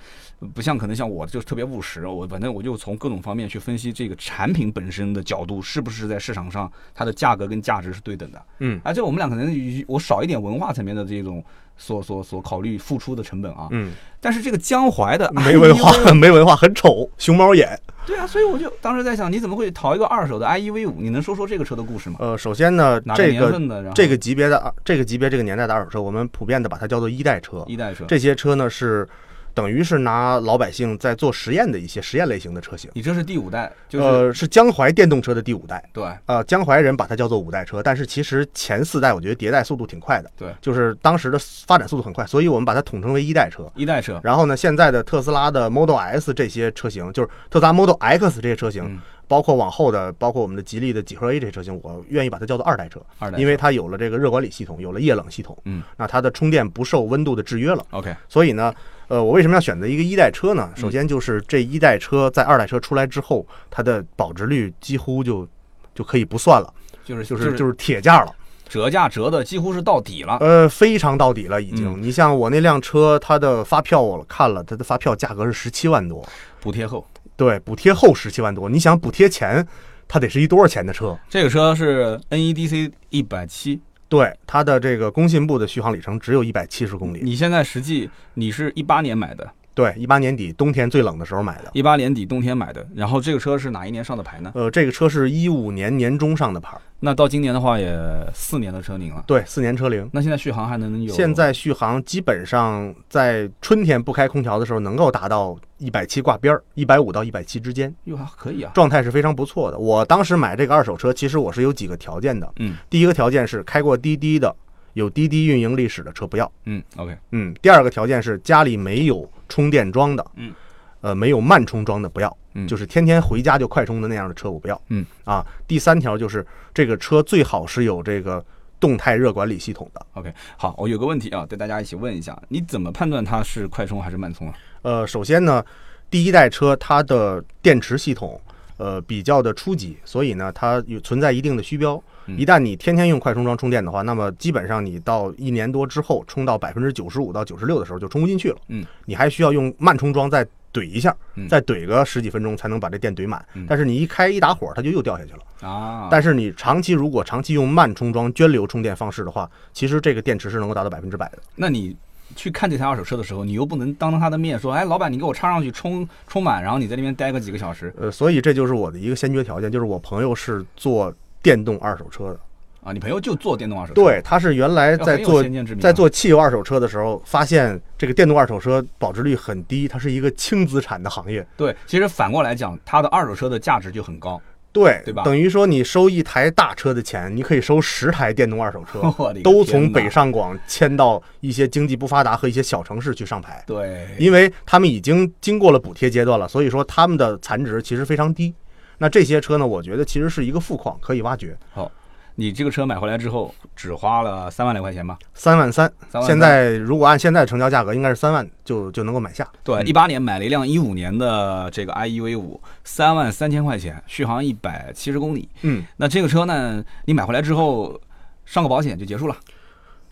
[0.55, 8.43] 不像可能像我就特别务实，我反正我就从各种方面去分析这个产品本身的角度是不是在市场上它的价格跟价值是对等的。
[8.59, 11.43] 嗯而且我们俩可能我少一点文化层面的这种
[11.79, 17.79] 所所所考虑付出的成本啊，嗯，但是这个江淮的没文化没文化，很丑，熊猫眼。
[18.07, 21.01] 对啊，所以我就当时在想，你怎么会淘一个二手的 iEV 五？
[21.01, 22.17] 你能说说这个车的故事吗？
[22.21, 23.61] 呃，首先呢，这个
[23.95, 27.65] 这个级别的二这个级别这个年代的二手车，我们普遍的把它叫做一代车。
[27.67, 29.07] 一代车，这些车呢是
[29.57, 32.91] 等于是拿老百姓在做实验的一些实验类型的车型。
[32.93, 35.83] 你这是第五代，就是、呃，是江淮电动车的第五代。
[35.95, 43.67] 对呃，江淮人把它叫做五代车，但是其实前四代我觉得迭代速度挺快的，对，就是当时的发展速度很快，所以我们把它统称为一代车。
[43.75, 57.85] 一代车，然后呢，现在的特斯拉的 Model S 这些车型，就是特斯拉 Model X 这些车型，嗯包括往后的，包括我们的吉利的几何 A 这些车型，我愿意把它叫做二代车，二代车，因为它有了这个热管理系统，有了液冷系统，嗯，那它的充电不受温度的制约了。
[57.91, 58.73] OK，所以呢，
[59.09, 60.71] 呃，我为什么要选择一个一代车呢？
[60.77, 65.47] 嗯首先就是这一代车在二代车出来之后，它的保值率几乎就
[65.95, 66.73] 就可以不算了，
[67.05, 68.33] 就是就是就是是铁价了，
[68.69, 70.37] 折价折的几乎是到底了。
[70.41, 72.03] 呃，非常到底了已嗯经。
[72.03, 76.25] 你像我那辆车，它的发票我看了，它的发票价格是十七万多，
[76.61, 77.05] 补贴后，
[77.37, 79.67] 对，补贴后十七万多，你想补贴前，
[80.09, 81.19] 它得是一多少钱的车？
[81.29, 87.21] 这个车是 NEDC 一百七，对，它的这个工信部的续航里程只有一百七十公里。
[87.23, 91.71] 你现在实际你是一八年买的，对，一八年底冬天最冷的时候买的。
[91.75, 94.51] 一八年底冬天买的，然后这个车是哪一年上的牌呢？
[94.55, 97.95] 呃，这个车是一五年年中上的牌儿，那到今年的话也
[98.33, 99.23] 四年的车龄了。
[99.27, 100.09] 对，四年车龄。
[100.15, 101.13] 那现在续航还能有？
[101.13, 108.73] 现在续航基本上在春天不开空调的时候，能够达到一百七挂边儿，一百五到一百七之间，哟还可以啊。
[108.75, 109.79] 状态是非常不错的。
[109.79, 112.51] 我当时买这个二手车，其实我是有几个条件的。
[112.61, 114.57] 嗯第一个条件是开过滴滴的，
[114.97, 116.51] 有滴滴运营历史的车不要。
[116.65, 120.55] 嗯，OK，嗯，第二个条件是家里没有充电桩的，嗯，
[121.03, 122.35] 呃，没有慢充桩的不要。
[122.55, 124.83] 嗯就是天天回家就快充的那样的车我不要。
[124.89, 128.43] 嗯啊，第三条就是这个车最好是有这个
[128.81, 130.07] 动态热管理系统的。
[130.15, 134.55] OK，好，我有个问题啊，带大家一起问一下，你怎么判断它是快充还是慢充啊？
[134.81, 135.63] 呃，首先呢，
[136.09, 138.41] 第一代车它的电池系统
[138.79, 142.03] 呃比较的初级，所以呢它有存在一定的虚标。
[142.27, 148.57] 嗯一旦你天天用快充桩充电的话，那么基本上你到一年多之后，充到百分之九十五到九十六的时候就充不进去了。
[148.69, 153.65] 嗯，你还需要用慢充桩再怼一下嗯，再怼个十几分钟才能把这电怼满嗯。
[153.69, 155.69] 但是你一开一打火，它就又掉下去了。
[155.69, 161.39] 啊，但是你长期如果长期用慢充桩涓流充电方式的话，其实这个电池是能够达到百分之百的。
[161.55, 161.97] 那你
[162.35, 172.41] 去看这台二手车的时候，你又不能当着他的面说，哎，老板，你给我插上去充充满，然后你在那边待个几个小时呃，所以这就是我的一个先决条件，就是我朋友是做电动二手车的。
[172.83, 172.93] 啊？
[172.93, 175.43] 你朋友就做电动二手车，对，他是原来在做
[175.81, 181.45] 在做汽油二手车的时候，发现这个电动二手车保值率很低，它是一个轻资产的行业。
[181.57, 184.41] 对，其实反过来讲，它的二手车的价值就很高。
[184.73, 189.01] 对，对吧等于说你收一台大车的钱，你可以收十台电动二手车
[189.43, 198.55] 都从北上广迁到一些经济不发达和一些小城市去上牌，对，因为他们已经经过了补贴阶段了，所以说他们的残值其实非常低。
[198.99, 201.57] 那这些车呢，我觉得其实是一个富矿，可以挖掘。
[201.73, 201.91] 好
[202.39, 205.19] 你这个车买回来之后，只花了三万来块钱吧？
[205.33, 209.49] 三万三，现在如果按现在成交价格，应该是三万就就能够买下。
[209.65, 215.49] 对，一八年买了一辆一五年的这个 iEV 五，三万三千块钱，续航一百七十公里。
[215.63, 217.99] 嗯，那这个车呢，你买回来之后
[218.45, 219.37] 上个保险就结束了。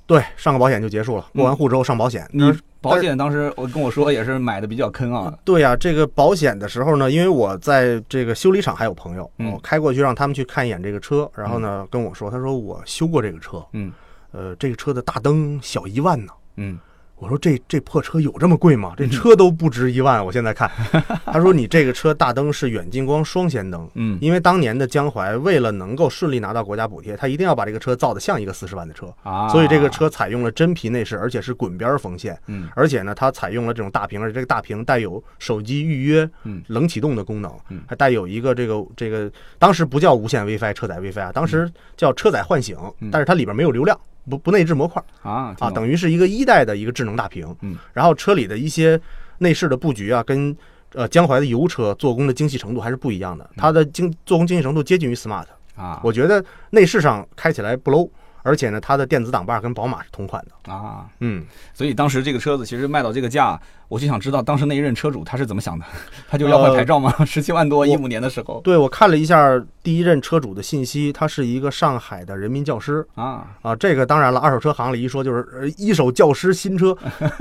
[0.06, 2.28] 对，上个保险就结束了，过完户之后上保险。
[2.32, 5.32] 你呃保险当时我跟我说也是买的比较坑啊。
[5.42, 13.90] 对呀、这个保险的时候呢，因为我在这个修理厂还有朋友，嗯我开过去让他们去看一眼这个车，然后呢跟我说，他说我修过这个车，嗯
[14.32, 16.32] 呃，这个车的大灯小一万呢。
[16.56, 16.78] 嗯，
[17.16, 18.92] 我说这这破车有这么贵吗？
[18.96, 20.70] 这车都不值一万，我现在看。
[21.24, 32.38] 他说你这个车大灯是远近光双氙灯，嗯因为当年的江淮为了能够顺利拿到国家补贴，他一定要把这个车造的像一个四十万的车，啊，所以这个车采用了真皮内饰，而且是滚边缝线。
[32.48, 43.98] 嗯而且呢，它采用了这种大屏，而且这个大屏带有手机预约、嗯冷启动的功能嗯，还带有一个这个这个，当时不叫无线 WiFi 车载 WiFi 啊，当时叫车载唤醒嗯，但是它里边没有流量，
[44.28, 47.54] 不不内置模块啊啊，等于于是一个一代的一个智能大屏。
[47.60, 49.00] 嗯，然后车里的一些
[49.38, 50.56] 内饰的布局啊，跟
[50.92, 58.08] 呃江淮的油车做工的精细程度还是不一样的，它的精做工精细程度接近于 Smart，啊，我觉得内饰上开起来不 low，
[58.42, 60.72] 而且呢，它的电子挡把跟宝马是同款的。
[60.72, 63.60] 啊，嗯，所以当时这个车子其实卖到这个价，
[63.94, 65.84] 我就想知道当时那一任车主他是怎么想的，
[66.28, 67.14] 他就要换牌照吗？
[67.24, 73.76] 十七万多，一五年的时候对我看了一下第一任车主的信息，他是一个上海的人民教师啊，啊。
[73.76, 76.96] 这个当然了，二手车行里一说就是呃一手教师新车，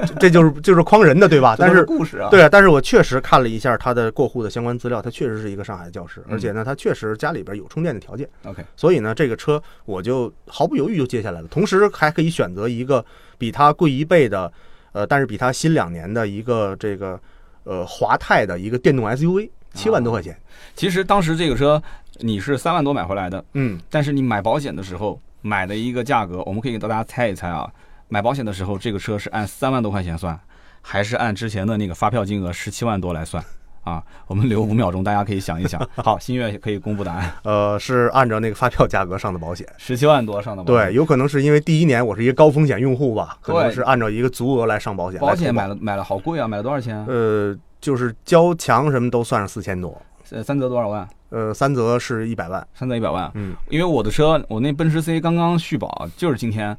[0.06, 1.56] 这这就是就是诓人的对吧？
[1.60, 11.48] 但是故事啊，对啊，但是我确实看了一下他的过户的相关资料，他确实是一个上海的教师，而且呢，他确实家里边有充电的条件，，OK，所以呢，这个车我就毫不犹豫就接下来了。
[11.48, 13.04] 同时还可以选择一个
[13.40, 14.52] 比它贵一倍的，
[14.94, 17.20] 呃，但是比它新两年的一个这个
[17.66, 20.36] 呃华泰的一个电动 SUV，七万多块钱。
[20.76, 21.82] 其实当时这个车
[22.20, 27.70] 你是三万多买回来的，嗯，但是你买保险的时候买的一个价格，我们可以给大家猜一猜啊。
[28.08, 30.40] 买保险的时候，这个车是按三万多块钱算，
[30.82, 33.44] 还是按之前的那个发票金额十七万多来算？
[33.84, 35.80] 啊，我们留五秒钟，大家可以想一想。
[35.98, 39.68] 好，新月可以公布答案，呃，是按照那个发票价格上的保险。
[39.78, 40.88] 十七万多上的保险。
[40.88, 45.20] 对，有可能是因为第一年我是一个高风险用户吧，可能是按照一个足额来上保险。
[45.20, 47.06] 保险买了买了好贵啊，买了多少钱？
[47.08, 51.08] 呃，就是交强什么都算上四千多，呃，三责多少万？
[51.30, 52.66] 呃，三责是一百万。
[52.74, 53.30] 三责一百万。
[53.34, 56.78] 嗯，因为我的车，我那奔驰 C 刚刚续保，就是今天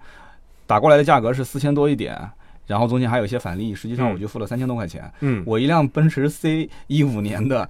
[0.66, 2.16] 打过来的价格是四千多一点，
[2.66, 5.10] 然后中间还有一些返利，实际上嗯我就付了三千多块钱。
[5.20, 7.68] 嗯，我一辆奔驰 C 一五年的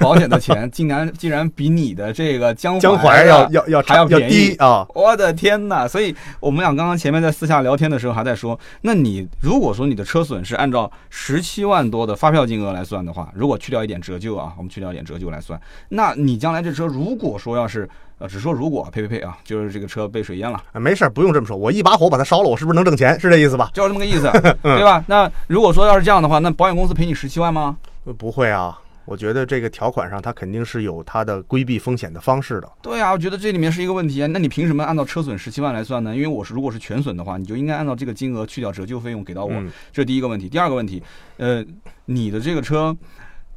[0.00, 4.86] 保险的钱， 竟然竟然比你的这个江江淮要要要还要便宜低啊。
[4.94, 5.88] 我的天呐！
[5.88, 23.18] 所以我们俩刚刚前面在私下聊天的时候还在说，那你如果说你的车损是按照十七万多的发票金额来算的话，如果去掉一点折旧啊，我们去掉一点折旧来算，那你将来这车如果说要是呃，只说如果呸呸呸啊，就是这个车被水淹了，啊没事儿，不用这么说，我一把火把它烧了，我是不是能挣钱？
[23.20, 23.70] 是这意思吧？
[23.74, 24.30] 就是这么个意思，
[24.62, 25.04] 对吧？
[25.06, 27.76] 那如果说要是这样的话，那保险公司赔你十七万吗？
[28.04, 32.72] 呃不会啊，我觉得这个条款上它肯定是有它的规避风险的方式的。
[32.80, 34.26] 对啊，我觉得这里面是一个问题啊。
[34.28, 36.16] 那你凭什么按照车损十七万来算呢？
[36.16, 39.52] 因为我是如果是全损的话，你就应该按照这个金额去掉折旧费用给到我。
[39.52, 40.48] 嗯这是第一个问题。
[40.48, 41.02] 第二个问题，
[41.36, 41.62] 呃，
[42.06, 42.96] 你的这个车，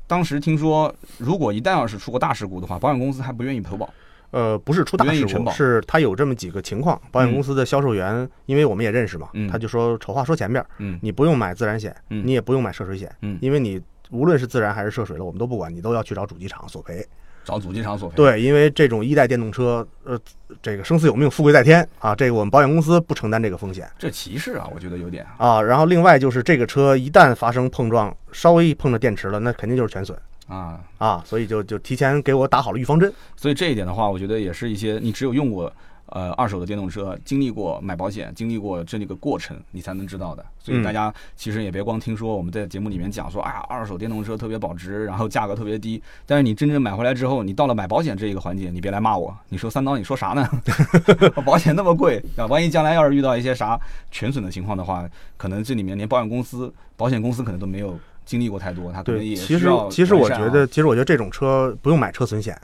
[0.05, 3.89] 当时听说，如果一旦要是出过大事故的话，保险公司还不愿意投保。
[4.31, 6.99] 呃，不是出大事故，是他有这么几个情况。
[7.11, 17.05] 保险公司的销售员，因为我们也认识嘛，嗯他就说丑话说前边儿，嗯你不用买自然险，嗯你也不用买涉水险，嗯因为你无论是自燃还是涉水了，我们都不管，你都要去找主机厂索赔。
[17.45, 18.15] 找主机厂索赔。
[18.15, 20.19] 对，因为这种一代电动车，呃，
[20.61, 23.89] 这个生死有命，富贵在天啊，这个我们保险公司不承担这个风险。
[23.97, 25.59] 这歧视啊，我觉得有点啊。
[25.59, 30.15] 然后另外就是这个车一旦发生碰撞，稍微碰着电池了，那肯定就是全损
[30.49, 33.13] 啊啊，所以就就提前给我打好了预防针。
[33.37, 35.71] 所以这一点的话，我觉得也是一些你只有用过。
[36.11, 40.43] 呃，二手的电动车经历过买保险，经历过这个过程，你才能知道的。
[40.57, 46.01] 所以大家其实也别光听说我们在节目里面讲说，哎呀，二手电动车特别保值，然后价格特别低。
[46.25, 50.49] 但是你真正买回来之后，你到了买保险这一个环节，你别来骂我，你说三刀，你说啥呢？
[51.45, 55.07] 保险那么贵啊，万一将来要是遇到一些啥全损的情况的话，
[55.37, 62.55] 可能这里面连保险公司、保险公司可能都没有经历过太多，他可能也其实其实我觉得，其实我觉得这种车不用买车损险，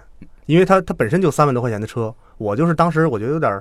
[0.46, 2.14] 因为它它本身就三万多块钱的车。
[2.38, 3.60] 我就是当时我觉得有点，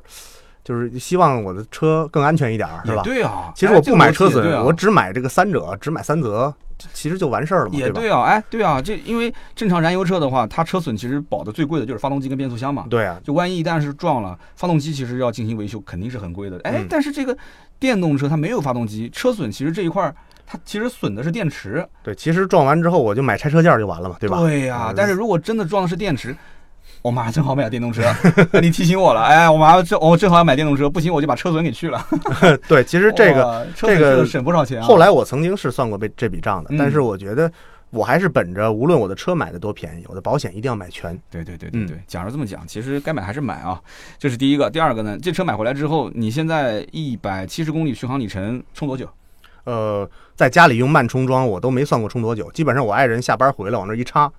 [0.63, 3.01] 就是希望我的车更安全一点儿，是吧？
[3.03, 3.51] 对啊。
[3.57, 6.53] 其实我不买车损，我只买这个三者，只买三责，
[6.93, 7.79] 其实就完事儿了嘛。
[7.79, 12.85] 也对啊，哎，对啊，这因为正常燃油车的话，它车损其实保的最贵的就是发动机跟变速箱嘛。
[12.91, 13.19] 对啊。
[13.25, 16.61] 就万一一旦是撞了，发动机其实要进行维修，肯定是很贵的。
[16.65, 17.35] 哎，但是这个
[17.79, 20.15] 电动车它没有发动机，车损其实这一块
[20.47, 21.87] 它其实损的是电池。
[22.03, 24.39] 对，其实撞完之后我就买拆车件就完了嘛，对吧？
[24.39, 26.37] 对呀，但是如果真的撞的是电池。
[27.01, 28.03] 我马上正好买电动车，
[28.63, 29.21] 你提醒我了。
[29.23, 32.03] 哎，我马上正我正好要买电动车，不行我就把车损给去了。
[32.67, 34.81] 对，其实这个这个省不少钱。
[34.81, 37.51] 后来我曾经是算过被这笔账的，但是我觉得
[37.91, 41.15] 我还是本着无论我的车买的多便宜，我的保险一定要买全。
[41.31, 43.79] 对对对对对，讲是这么讲，其实该买还是买啊。
[44.19, 49.07] 这是第一个，第二个呢，这车买回来之后，你现在一百七十公里续航里程充多久？
[49.65, 52.51] 呃，在家里用慢充装，我都没算过充多久。
[52.53, 54.31] 基本上我爱人下班回来往那一插。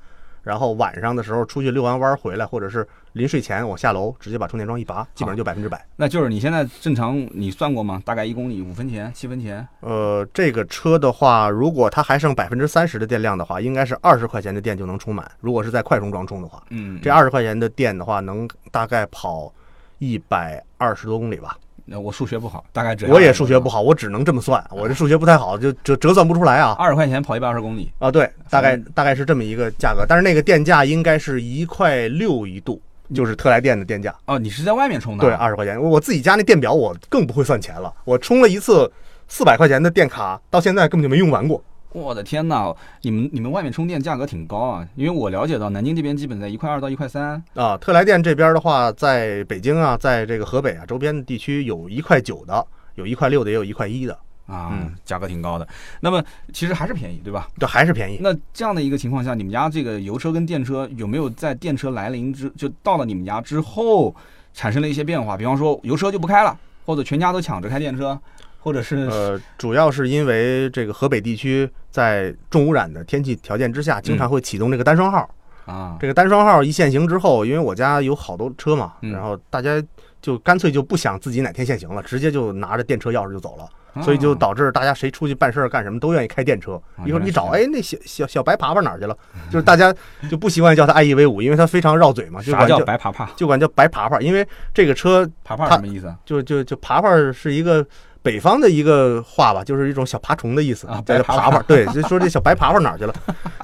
[0.43, 5.83] 然后晚上的时候出去遛完弯回来，或者是临睡前我下楼直接把充电桩一拔，基本上就百分之百。
[5.95, 7.99] 那就是你现在正常你算过吗？
[8.05, 9.67] 大概一公里五分钱、七分钱？
[9.79, 15.27] 呃，这个车的话，如果它还剩百分之三十的电量的话，应该是二十块钱的电就能充满。
[15.39, 19.51] 如果是在快充桩充的话，嗯，这二十块钱的电的话，能大概跑
[19.97, 21.57] 一百二十多公里吧。
[21.87, 24.63] 那我数学不好，大概这我也数学不好，我只能这么算。
[24.71, 26.75] 我这数学不太好，就折折算不出来啊。
[26.79, 28.09] 二十块钱跑一百二十公里啊？
[28.09, 30.03] 对，大概大概是这么一个价格。
[30.07, 32.81] 但是那个电价应该是一块六一度，
[33.13, 34.13] 就是特来电的电价。
[34.25, 35.21] 哦，你是在外面充的？
[35.23, 35.79] 对，二十块钱。
[35.79, 37.93] 我自己家那电表我更不会算钱了。
[38.03, 38.91] 我充了一次
[39.27, 41.63] 四百块钱的电卡，到现在根本就没用完过。
[41.95, 44.87] 我的天呐，你们你们外面充电价格挺高啊！
[44.95, 47.77] 因为我了解到南京这边基本在一块二到一块三啊。
[47.77, 55.65] 特来电这边的话，在北京啊，在这个河北啊周边的地区，有一块九的，有一块六的，也有一块一的啊，价格挺高的。
[56.01, 57.47] 那么其实还是便宜，对吧？
[57.57, 58.19] 对，还是便宜。
[58.21, 64.13] 那这样的一个情况下，你们家这个油车跟电车有没有在电车来临之就到了你们家之后
[64.53, 65.37] 产生了一些变化？
[65.37, 68.19] 比方说油车就不开了，或者全家都抢着开电车？
[68.65, 75.29] 或者是呃，主要是因为这个河北地区在重污染的天气条件之下，经常会启动这个单双号
[75.67, 75.95] 啊。
[75.99, 79.79] 这个单双号一限行之后，因为我家有好多车嘛，然后大家
[80.19, 86.81] 就干脆就不想自己哪天限行了，直接就拿着电车钥匙就走了，所以就导致大家谁出去办事儿干什么都愿意开电车。
[87.05, 89.15] 一会儿一找，哎，那小小小白爬爬哪儿去了？
[89.51, 89.93] 就是大家
[90.27, 96.11] 就不习惯叫它 IEV 五，因为它非常绕嘴嘛，就管叫白爬爬，就管叫白爬爬，因为这个车爬爬什么意思？
[96.25, 97.85] 就就就爬爬是一个。
[98.25, 101.59] 北方的一个话吧，就是一种小爬虫的意思啊，叫爬爬。
[101.59, 103.13] 对， 就说这小白爬爬哪去了？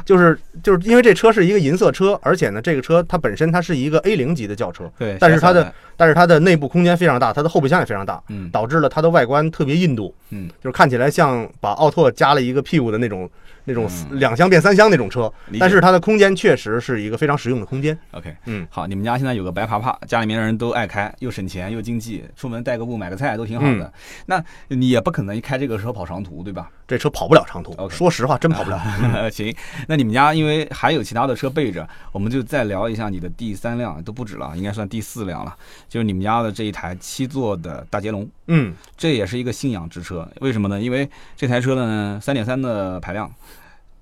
[0.06, 13.28] 就是就是因为这车是一个银色车，而且呢，这个车它本身它是一个 A 零级的轿车，对，但是它的但是它的内部空间非常大，它的后备箱也非常大，嗯，导致了它的外观特别印度，嗯，就是看起来像把奥拓加了一个屁股的那种。
[13.72, 17.98] 那种两厢变三厢那种车，但是它的空间确实是一个非常实用的空间。
[18.12, 23.92] OK，嗯，好，你们家现在有个白爬爬，家里面的人都爱开，又省钱又经济，出门带个布买个菜都挺好的。
[24.26, 26.70] 那你也不可能开这个车跑长途，对吧？
[26.88, 29.32] 这车跑不了长途，说实话真跑不了。
[29.32, 29.56] 行，
[29.88, 35.56] 那你们家因为还有其他的车备着，我们就再聊一下你的第三辆，都不止了，应该算第四辆了，
[35.88, 38.28] 就是你们家的这一台七座的大捷龙。
[38.48, 40.82] 嗯，这也是一个信仰之车，为什么呢？
[40.82, 43.32] 因为这台车呢，三点三的排量。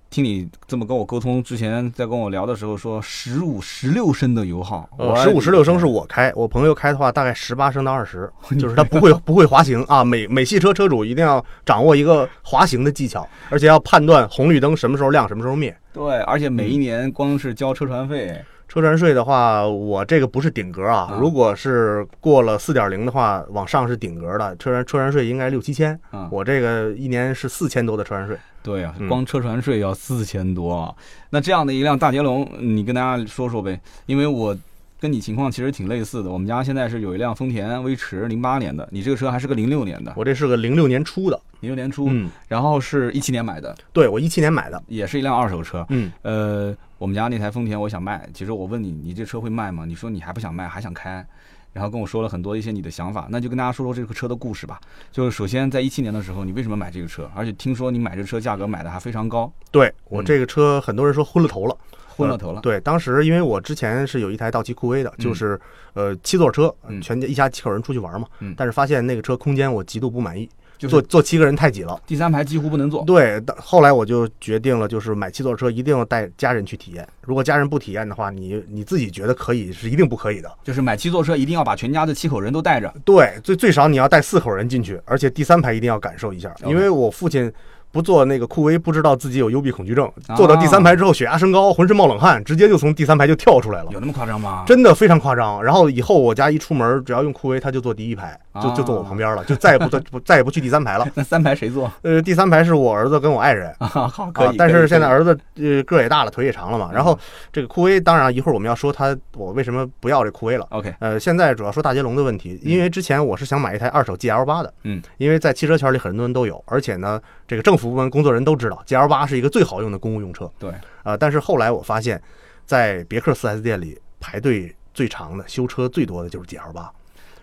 [0.09, 4.89] 听你这么跟我沟通之前，在跟我聊的时候说十五十六升的油耗，
[5.21, 10.03] 十五十六升是我开，我朋友开的话大概十八升到二十， 就是他不会不会滑行啊。
[10.03, 15.75] 美美系车车主一定要掌握一个滑行的技巧，而且要判断红绿灯什么时候亮什么时候灭。
[15.93, 18.35] 对，而且每一年光是交车船费。
[18.69, 21.17] 车船税的话，我这个不是顶格啊。
[21.19, 24.55] 如果是过了四点零的话，往上是顶格的。
[24.57, 28.37] 车船车船税应该六七千，我这个一年是四千多的车船税。
[28.61, 30.95] 对啊，光车船税要四千多。
[31.31, 33.81] 那这样的一辆大捷龙，你跟大家说说呗。
[34.05, 34.55] 因为我
[34.99, 36.29] 跟你情况其实挺类似的。
[36.29, 45.85] 我们家现在是有一辆丰田威驰，零八年的，你这个车还是个零六年的，我这是个零六年初的，零六年初，嗯，然后是一七年买的，对我一七年买的，也是一辆二手车。
[45.89, 49.85] 嗯，呃，我们家那台丰田我想卖，其实我问你，你这车会卖吗？
[49.85, 51.25] 你说你还不想卖，还想开。
[51.71, 54.79] 然后跟我说了很多一些你的想法，那就跟大家说说这个车的故事吧。
[55.11, 57.29] 就是首先在一七年的时候，你为什么买这个车？
[57.35, 62.61] 而且听说你买这车价格买的还非常高，对我这个车，很多人说昏了头了，昏了头了。
[62.61, 65.61] 对，当时因为我之前是有一台道奇酷威的，嗯就是
[65.93, 72.01] 呃七座车嗯，全家一家七口人出去玩嘛嗯，但是发现那个车空间我极度不满意，就是坐坐七个人太挤了。
[72.07, 73.03] 第三排几乎不能坐。
[73.03, 77.07] 对，但后来我就决定了，就是买七座车一定要带家人去体验。
[77.21, 80.49] 如果家人不体验的话，你你自己觉得可以是一定不可以的。
[80.63, 82.91] 就是买七座车一定要把全家的七口人都带着。
[83.03, 87.51] 对，最最少你要带四口人进去，而且第三排一定要感受一下，因为我父亲
[87.91, 93.89] 不坐那个酷威，不知道自己有幽闭恐惧症，啊坐到第三排之后血压升高，浑身冒冷汗，直接就从第三排就跳出来了。
[93.91, 94.63] 有那么夸张吗？
[94.65, 95.63] 真的非常夸张。
[95.63, 101.07] 然后以后我家一出门，只要用酷威，他就坐第一排，就就坐我旁边了，就再也不坐不 再也不去第三排了。
[101.15, 101.91] 那三排谁坐？
[102.03, 103.73] 呃，第三排是我儿子跟我爱人。
[103.79, 104.47] 啊，好，可以。
[104.47, 106.91] 啊，但是现在儿子呃个儿也大了，腿也长了嘛。
[106.93, 107.17] 然后
[107.51, 110.67] 这个酷威，当然一会儿我们要说他我为什么不要这酷威了。
[110.69, 120.71] OK，呃，现在主要说大捷龙的问题，因为之前我是想买一台二手 GL 八的，嗯，因为在汽车圈里很多人都有，而且呢，这个政府部门工作人都知道 GL 八是一个最好用的公务用车，对，
[121.03, 122.21] 呃，但是后来我发现，
[122.65, 126.91] 在别克 4S 店里排队最长的、修车最多的就是 GL 八。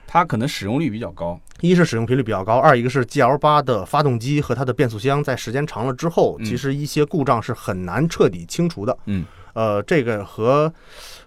[0.09, 1.39] 它可能使用率比较高。
[1.61, 8.97] 一是使用频率比较高，二一个是 GL 八的发动机和它的变速箱在时间长了之后，嗯其实一些故障是很难彻底清除的。
[9.07, 10.73] 嗯，呃，这个和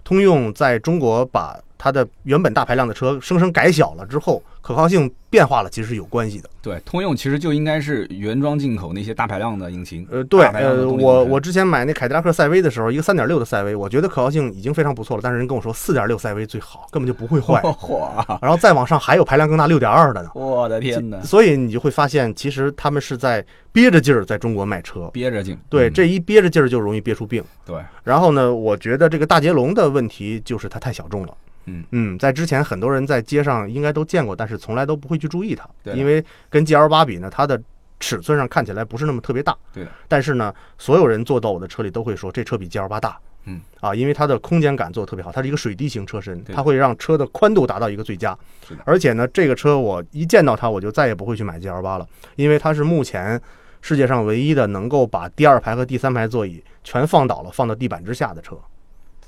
[0.04, 6.50] 通用在中国把它的原本大排量的车生生改小了之后，可靠性变化了，其实是有关系的。
[6.62, 10.06] 对，通用其实就应该是原装进口那些大排量的引擎。
[10.12, 17.62] 呃，对，呃，我我之前买那凯迪拉克赛威的时候，一个三点六的赛威，我觉得可靠性已经非常不错了，但是人跟我说四点六赛威最好，根本就不会坏。
[17.80, 18.10] 嚯，
[18.42, 20.30] 然后再往上还有排量更大六点二的呢。
[20.36, 21.22] 我的天哪！
[21.22, 25.10] 所以你就会发现，其实他们是在憋着劲儿在中国卖车。
[25.14, 25.58] 憋着劲。
[25.70, 27.42] 对，嗯这一憋着劲儿就容易憋出病。
[27.66, 31.38] 对，然后呢，我觉得这个大捷龙的问题就是它太小众了。
[31.66, 37.62] 嗯嗯，在之前很多人在街上应该都见过，但是从来都不会去注意它，因为跟 GL 八比呢，它的
[38.00, 39.56] 尺寸上看起来不是那么特别大。
[39.74, 39.92] 对的。
[40.08, 43.20] 但是呢，所有人坐到我的车里都会说这车比 GL 八大。
[43.44, 43.62] 嗯。
[43.82, 48.36] 啊，因为它的空间感做得特别好，它是一个水滴型车身，它会让车的宽度达到一个最佳
[48.68, 48.76] 是。
[48.84, 53.40] 而且呢，这个车我一见到它，我就再也不会去买 GL 八了，因为它是目前
[53.82, 58.58] 世界上唯一的能够把第二排和第三排座椅全放倒了，放到地板之下的车。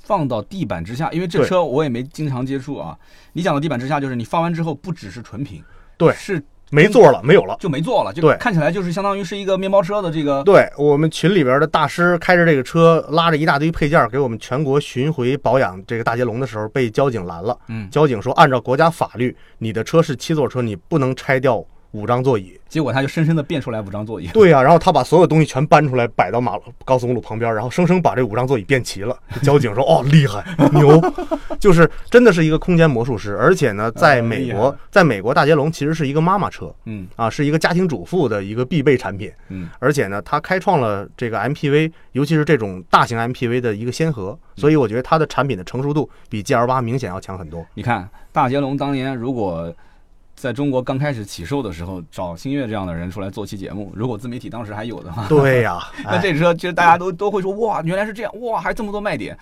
[0.02, 2.96] 放到地板之下，因为这对车我也没经常接触啊。
[3.32, 5.62] 你讲的地板之下，就是你放完之后不只是纯平，
[5.96, 7.56] 对是没座了，没有了。
[7.60, 10.42] 就没座了，就对看起来就是相当于是一个面包车的这个。
[10.42, 17.56] 对我们群里边的大师开着这个车，拉着一大堆配件给我们全国巡回保养这个大捷龙的时候，被交警拦了。
[17.68, 21.62] 嗯，交警说，按照国家法律，你的车是七座车，你不能拆掉
[21.92, 22.58] 五张座椅。
[22.68, 24.26] 结果他就深深的变出来五张座椅。
[24.28, 29.14] 对呀、然后他把所有东西全搬出来，摆到马路高速公路旁边，然后生生把这五张座椅变齐了。
[29.42, 30.98] 交警说：“哦，厉害，牛，
[31.60, 33.36] 就是真的是一个空间魔术师。
[33.36, 39.30] 而且呢，在美国在美国大捷龙其实是一个妈妈车嗯啊，是一个家庭主妇的一个必备产品。
[39.50, 47.66] 嗯，而且呢，它开创了这个 MPV，尤其是这种大型 MPV 的一个先河，所以我觉得它的产品的成熟度比 GL 八明显要强很多。
[47.74, 49.70] 你看大捷龙当年如果
[50.42, 59.38] 在中国刚开始起售的时候，找星月这样的人出来做期节目，如果自媒体当时还有的话，对呀、 那哎，这车其实大家都都会说哇，原来是这样，哇，还这么多卖点。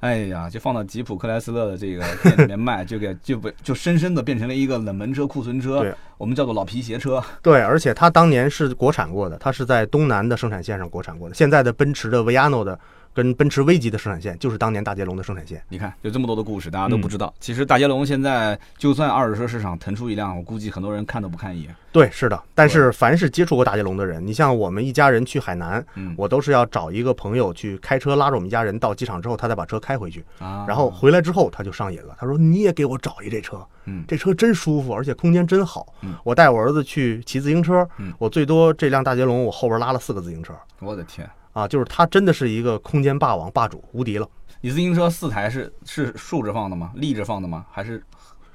[0.00, 7.22] 哎呀，就放到吉普克莱斯勒的这个店里面卖，就给就被就深深的变成了一个冷门车、库存车，我们叫做老皮鞋车。
[7.40, 11.36] 对，而且它当年是国产过的，它是在东南的生产线上国产过的。
[11.36, 12.76] 现在的奔驰的维亚诺的
[13.14, 15.62] 跟奔驰 V 级的生产线，就是当年大捷龙的生产线。
[15.68, 17.32] 你看，有这么多的故事，大家都嗯不知道。
[17.40, 21.74] 其实大捷龙现在就算二手车市场腾出一辆，我估计很多人看都不看一眼。
[21.92, 22.42] 对，是的。
[22.54, 30.24] 但是凡是接触过大捷龙的人，你像我们一家人去海南，嗯我都是要找一个朋友去开车拉着我们一家人到机场之后，他再把车开回去。
[30.38, 36.14] 啊，然后回来之后他就上瘾了，他说你也给我找一这车，嗯这车真舒服，而且空间真好嗯。
[36.24, 44.28] 我带我儿子去骑自行车嗯，我最多这辆大捷龙我后边拉了四个自行车我的天，啊，就是它真的是一个空间霸王霸主，无敌了。
[44.60, 46.92] 你自行车四台是是竖着放的吗？
[46.94, 47.66] 立着放的吗？
[47.70, 48.02] 还是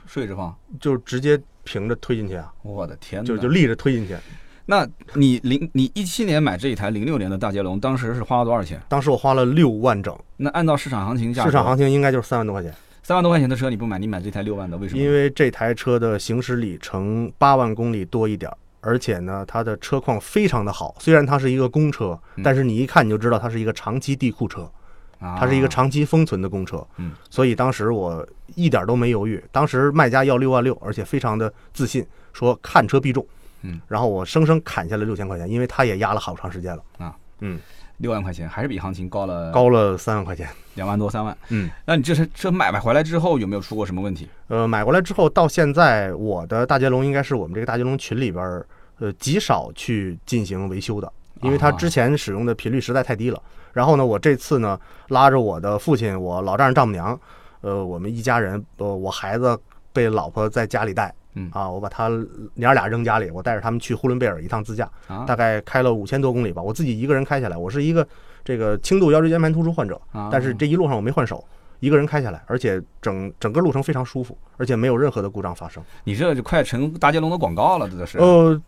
[0.05, 0.55] 睡着放？
[0.79, 3.27] 就是直接平着推进去啊，我的天哪！
[3.27, 4.15] 就就立着推进去。
[4.65, 8.81] 那你零你一七年买这一台零六年的大捷龙，当时是花了多少钱？
[8.89, 12.73] 当时我花了六万整，那按照市场行情价，市场行情应该就是三万多块钱，
[13.03, 15.01] 三万多块钱的车你不买，你买这台六万的，为什么？
[15.01, 18.57] 因为这台车的行驶里程八万公里多一点儿。
[18.87, 22.43] 而且呢，它的车况非常的好，虽然它是一个公车，嗯。
[22.43, 24.69] 但是你一看你就知道它是一个长期地库车。
[25.19, 28.23] 啊，它是一个长期封存的公车，嗯，所以当时我
[28.53, 33.25] 一点都没犹豫，当时卖家要六万六，而且非常的自信，说看车必中，
[33.63, 37.59] 嗯，然后我生生砍下了六千块钱，因为他也压了好长时间了，啊，嗯，
[37.97, 41.35] 六万块钱，还是比行情高了高了三万块钱，两万多三万。
[41.49, 44.29] 嗯，那你这是车买买回来之后有没有出过什么问题？
[44.49, 48.63] 呃，买过来之后到现在，我的大捷龙应该是我们这个大捷龙群里边儿，
[48.99, 53.41] 呃，极少去进行维修的，因为它啊之前使用的频率实在太低了。
[53.73, 54.79] 然后呢，我这次呢，
[55.09, 57.19] 拉着我的父亲、我老丈人、丈母娘，
[57.61, 59.57] 呃，我们一家人，呃，我孩子
[59.93, 62.09] 被老婆在家里带，嗯啊，我把他
[62.55, 68.07] 娘儿俩扔家里，我带着他们去呼伦贝尔一趟自驾，啊大概开了五千多公里吧，我自己一个人开下来，我是一个
[68.43, 71.45] 这个轻度腰椎间盘突出患者，啊但是这一路上我没换手。
[71.79, 75.83] 一个人开下来，而且整整个路程非常舒服，而且没有任何的故障发生。
[76.05, 78.17] 你这就快成大捷龙的广告了，这都是。
[78.17, 78.61] 呃，就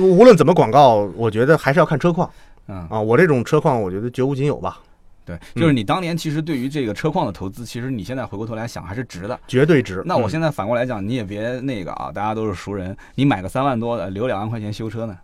[0.00, 2.30] 无论怎么广告，我觉得还是要看车况
[2.66, 3.00] 嗯，啊。
[3.00, 4.78] 我这种车况，我觉得绝无仅有吧，
[5.24, 9.38] 对，就是你当年其实对于这个车况的投资，其实你现在回过头来想还是值的。
[9.46, 10.00] 绝对值。
[10.00, 15.16] 嗯那我现在反过来讲，你也别那个啊，大家都是熟人，你买个三万多的，留两万块钱修车呢，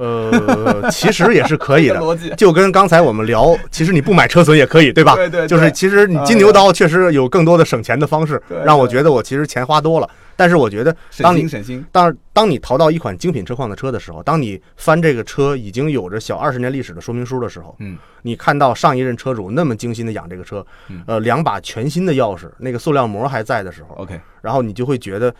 [0.00, 2.00] 呃，其实也是可以的。
[2.36, 5.14] 就跟刚才我们聊，其实你不买车损也可以，对吧？
[5.14, 10.08] 对对对就是其实你金牛刀确实有更多的省钱的方式让我觉得我其实钱花多了。
[10.36, 11.84] 但是我觉得，省当你心省心。
[11.92, 25.34] 当当你淘到一款精品车况的车的时候，当你翻这个车已经有着小二十年历史的说明书的时候，嗯，你看到上一任车主那么精心的养这个车嗯，呃，两把全新的钥匙，那个塑料膜还在的时候，OK 然后你就会觉得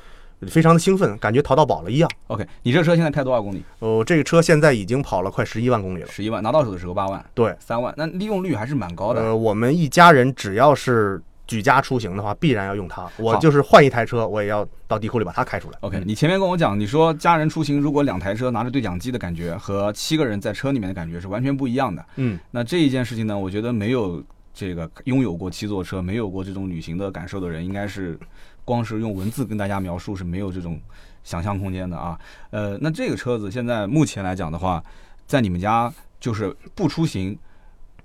[0.48, 2.10] 非常的兴奋，感觉淘到宝了一样。
[2.28, 3.62] OK，你这车现在开多少公里？
[3.80, 6.08] 哦，这个车现在已经跑了快十一万公里了。
[6.08, 9.20] 十一万，拿到手的时候八万，对，三万，那利用率还是蛮高的。
[9.20, 13.06] 呃，我们一家人只要是举家出行的话，必然要用它。
[13.16, 15.78] 我就是换一台车，我也要到地库里把它开出来。
[15.80, 22.04] OK，嗯你前面跟我讲，你说家人出行如果两台车拿着对讲机的感觉和七个人在车里面的感觉是完全不一样的。
[22.16, 24.22] 嗯，那这一件事情呢，我觉得没有
[24.52, 28.18] 这个拥有过七座车、没有过这种旅行的感受的人，应该是
[28.64, 30.80] 光是用文字跟大家描述是没有这种
[31.24, 32.18] 想象空间的啊。
[32.50, 34.82] 呃，那这个车子现在目前来讲的话，
[35.26, 37.38] 在你们家就是不出行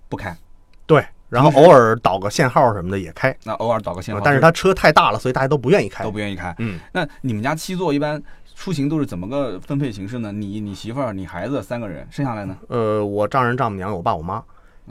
[0.07, 0.37] 不开，
[0.85, 1.05] 对。
[1.27, 6.11] 然后偶尔导个限号什么的也开，那偶尔导个信号，但是它车太大了，所以大家都不愿意开都。
[6.11, 6.53] 不愿意开。
[6.59, 8.21] 嗯，那你们家七座一般
[8.53, 10.31] 出行都是怎么个分配形式呢？
[10.31, 12.55] 你、你媳妇儿、你孩子三个人，剩下来呢？
[12.67, 14.41] 呃，我丈人、丈母娘、我爸、我妈，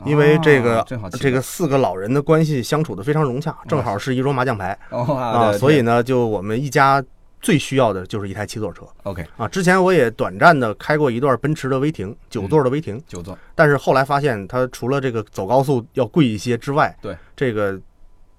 [0.03, 0.85] 因为这个、
[1.19, 7.01] 这个四个老人的关系相处的非常融洽，正好是一桌麻将牌哦啊，所以呢，就我们一家
[7.41, 8.83] 最需要的就是一台七座车。
[9.03, 9.47] OK 啊。
[9.47, 13.37] 之前我也短暂的开过一段奔驰的威霆，九座的威霆，九座。
[13.53, 17.15] 但是后来发现它除了这个走高速要贵一些之外，对。
[17.35, 17.79] 这个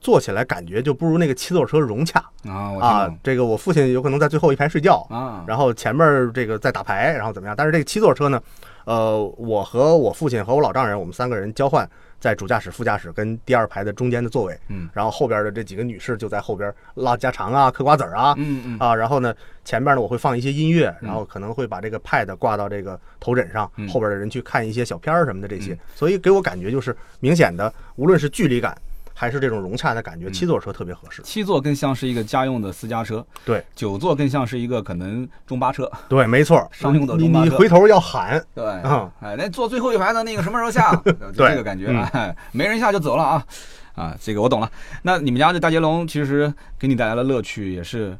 [0.01, 2.19] 坐起来感觉就不如那个七座车融洽。
[2.47, 3.15] 啊，啊。
[3.23, 7.55] 这个我父亲有可能在最后一排睡觉，啊，然后前面这个在打牌，然后怎么样？
[7.57, 8.41] 但是这个七座车呢，
[8.87, 11.89] 呃，我和我父亲和我老丈人，我们三个人交换
[12.20, 14.89] 在主驾驶、副驾驶跟第二排的中间的座位，嗯。
[14.93, 18.32] 然后后边的这几个女士就在后边唠家常啊、嗑瓜子儿啊。
[18.39, 19.34] 嗯嗯啊，然后呢，
[19.64, 23.89] 前面呢我会放一些音乐，然后可能会把这个 pad 挂到这个头枕上，嗯。
[23.89, 25.78] 后边的人去看一些小片儿什么的这些，嗯。
[25.95, 28.76] 所以给我感觉就是明显的，无论是距离感
[29.19, 31.23] 还是这种融洽的嗯感觉，七座车特别合适。
[31.23, 33.64] 七座更像是一个家用的私家车，对。
[33.75, 37.45] 九座更像是一个可能中巴车，对，没错，商用的你中巴车。
[37.47, 40.95] 你回头要喊，对，嗯哎，那坐最后一排的那个什么时候下？
[41.03, 41.49] 就对。
[41.49, 41.87] 这个感觉
[42.53, 43.45] 没人下就走了啊，
[43.95, 44.71] 啊，这个我懂了。
[45.03, 48.17] 那你们家这大捷龙其实给你带来的乐趣也是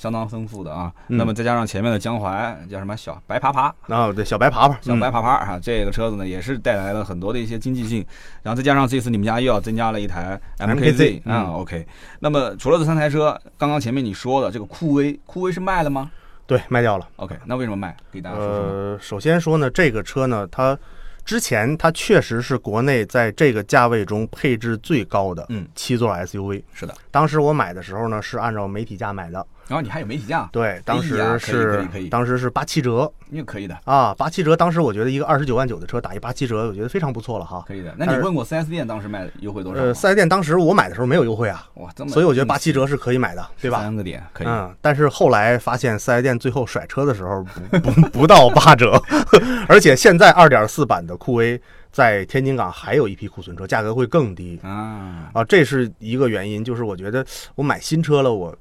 [0.00, 0.90] 相当丰富的啊。
[1.08, 8.04] 嗯那么再加上前面的江淮叫什么小白爬爬，啊，对，小白爬爬，小白嗯爬爬啊，这个车子呢也是带来了很多的一些经济性，
[8.42, 11.86] 然后再加上这次你们家又要增加了一台 MKZ 啊嗯，OK。
[12.20, 16.10] 那么除了这三台车，刚刚前面你说的这个酷威，酷威是卖了吗
[16.46, 17.06] 对，卖掉了。
[17.16, 17.96] ？OK，那为什么卖？
[18.10, 18.54] 给大家说说。
[18.56, 20.76] 呃，首先说呢，这个车呢，它
[21.24, 26.62] 之前它确实是国内在这个价位中配置最高的嗯七座 SUV。
[26.72, 29.46] 是的，当时我买的时候呢，是按照媒体价买的。
[29.70, 34.56] 然后你还有媒体价，对，当时是、当时是八七折你也可以的，啊，八七折。
[34.56, 37.62] 当时我觉得一个二十九万九的车打一八七折，我觉得非常不错了哈。
[37.68, 37.94] 可以的。
[37.96, 39.80] 那你问过四 S 店当时卖优惠多少？
[39.80, 43.78] 呃，四 S 店当时我买的时候没有优惠啊，哇，这么，所以我觉得八七折是可以买的，对吧？
[43.80, 44.48] 三个点可以。
[44.48, 49.00] 嗯，但是后来发现四 S 店最后甩车的时候不不不到八折，
[49.68, 51.60] 而且现在二点四版的酷威
[51.92, 56.64] 在天津港还有一批库存车，价格会更低啊，啊，这是一个原因。
[56.64, 58.52] 就是我觉得我买新车了，我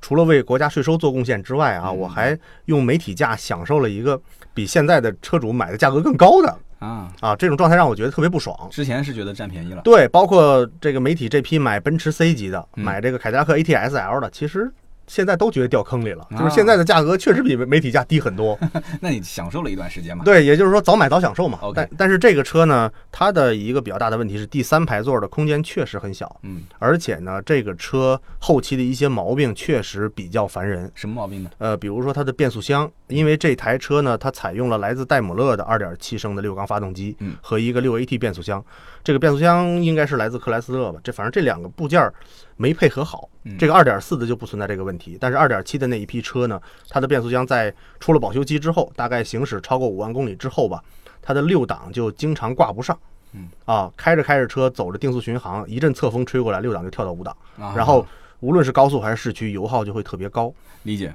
[0.00, 1.96] 除了为国家税收做贡献之外啊，嗯。
[1.96, 4.20] 我还用媒体价享受了一个
[4.54, 8.56] 比现在的车主买的价格更高的啊，啊，这种状态让我觉得特别不爽。
[8.70, 12.84] 之前是觉得占便宜了，对，包括这个媒体这批买奔驰 C 级的，嗯。
[12.84, 14.70] 买这个凯迪拉克 ATS L 的，其实
[15.08, 18.56] 现在都觉得掉坑里了，啊就是现在的价格确实比媒体价低很多。
[19.00, 20.22] 那你享受了一段时间嘛？
[20.24, 21.58] 对，也就是说早买早享受嘛。
[21.74, 30.90] 但但是这个车呢，它的一个比较大的问题是第三排座的空间确实很小，嗯，而且呢，这个车后期的一些毛病确实比较烦人。
[30.94, 31.50] 什么毛病呢？
[31.58, 38.62] 呃，比如说它的变速箱，因为这台车呢，它采用了来自戴姆勒的2.7升的六缸发动机嗯和一个 6AT 变速箱，
[39.02, 41.00] 这个变速箱应该是来自克莱斯勒吧？
[41.02, 42.12] 这反正这两个部件儿
[42.58, 43.56] 没配合好嗯。
[43.56, 50.84] 这个二点四的就不存在这个问题，但是二点七的那一批车呢，它的变速箱在出了保修期之后，大概行驶超过五万公里之后吧，
[51.22, 52.98] 它的六档就经常挂不上。
[53.32, 58.06] 嗯啊，开着开着车，走着定速巡航，一阵侧风吹过来，六档就跳到五档，啊然后
[58.40, 60.52] 无论是高速还是市区，油耗就会特别高。
[60.84, 61.14] 理解。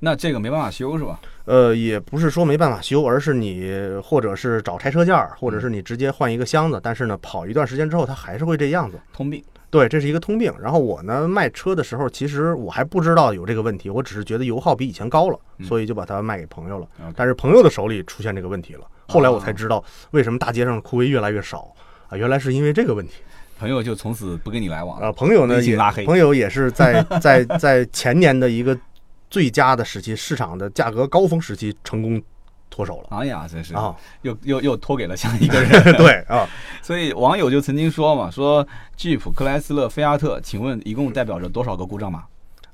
[0.00, 1.18] 那这个没办法修是吧？
[1.46, 3.72] 呃，也不是说没办法修，而是你
[4.02, 8.98] 或者是找拆车件儿，或者是你直接换一个箱子，但是呢，跑一段时间之后，它还是会这样子。
[9.12, 9.42] 通病。
[9.76, 10.50] 对，这是一个通病。
[10.58, 16.88] 然后我呢卖车的时候，其实我还不知道有这个问题，我只是觉得油耗比以前高了，所以就把它卖给朋友了。
[17.14, 21.70] 但是朋友的手里出现这个问题了，后来我才知道为什么大街上的酷威越来越少
[22.08, 23.16] 啊，原来是因为这个问题。
[23.58, 25.08] 朋友就从此不跟你来往了。
[25.08, 28.78] 啊，朋友呢也拉黑朋友也是在在在前年的一个
[29.28, 32.22] 最佳的时期，市场的价格高峰时期成功
[32.70, 33.94] 脱手了哎呀，真是啊。
[34.22, 35.70] 又又又托给了下一个人。
[35.96, 36.48] 对啊，
[36.82, 42.24] 所以网友就曾经说嘛，说 Jeep、克莱斯勒、菲亚特，请问一共代表着多少个故障码？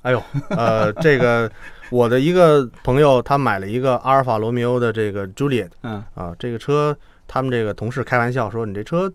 [0.03, 1.51] 哎呦，呃， 这个
[1.91, 6.97] 我的一个朋友他买了一个阿尔法罗密欧的这个 Juliet 嗯，啊，这个车。
[7.29, 9.11] 他们这个同事开玩笑说：“你这车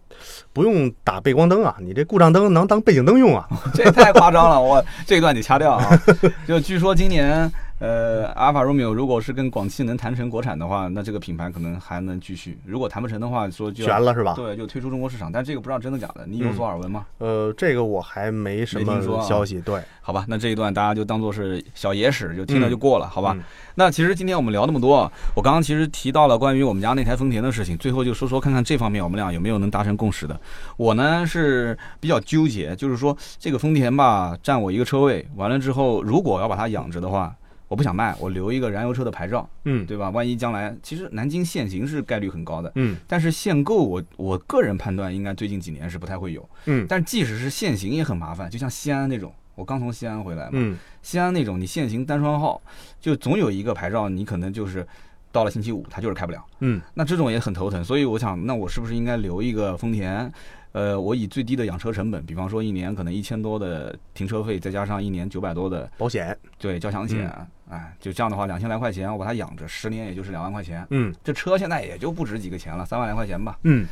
[0.52, 3.48] 不用打背光灯啊，你这故障灯能当背景灯用啊。
[3.76, 6.02] 这也太夸张了，我这段得掐掉啊。
[6.48, 14.34] 就据说今年，呃，阿尔法罗密欧如果是跟广汽能谈成国产的话，那这个品牌可能还能继续；如果谈不成的话，说”就悬了是吧？
[14.34, 15.32] 对，就退出中国市场。
[15.32, 17.06] 但这个不知道真的假的，你有所耳闻吗？
[17.20, 19.62] 呃，这个我还没什么消息。
[19.62, 23.34] 对，好吧，那这一段大家就当做是小野史，就听了就过了，好吧？
[23.38, 23.44] 嗯
[23.80, 30.36] 那其实今天我们聊那么多，我刚刚其实提到了关于我们家那台丰田的事情，最后就说说看看这方面我们俩有没有能达成共识的。
[30.78, 37.36] 我呢是比较纠结，就是说这个丰田吧占我一个车位，完了之后如果要把它养着的话，
[37.68, 40.10] 我不想卖，我留一个燃油车的牌照，嗯对吧？
[40.10, 46.48] 万一将来其实南京限行是概率很高的，嗯但是限购我我个人判断应该最近几年是不太会有。
[46.66, 52.62] 嗯但即使是限行也很麻烦，就像西安那种，我刚从西安回来嘛，嗯西安那种你限行单双号，
[53.02, 54.88] 就总有一个牌照，你可能就是
[55.32, 57.84] 到了星期五它就是开不了，嗯那这种也很头疼。
[57.84, 60.32] 所以我想，那我是不是应该留一个丰田？
[60.74, 66.38] 呃，我以最低的养车成本，比方说一年可能一千多的停车费，再加上一年九百多的保险。
[66.60, 70.86] 对交强险，嗯哎，就这样的话，两千来块钱，我把它养着，十年也就是两万块钱。
[70.90, 73.58] 嗯这车现在也就不值几个钱了，三万来块钱吧。
[73.64, 73.86] 嗯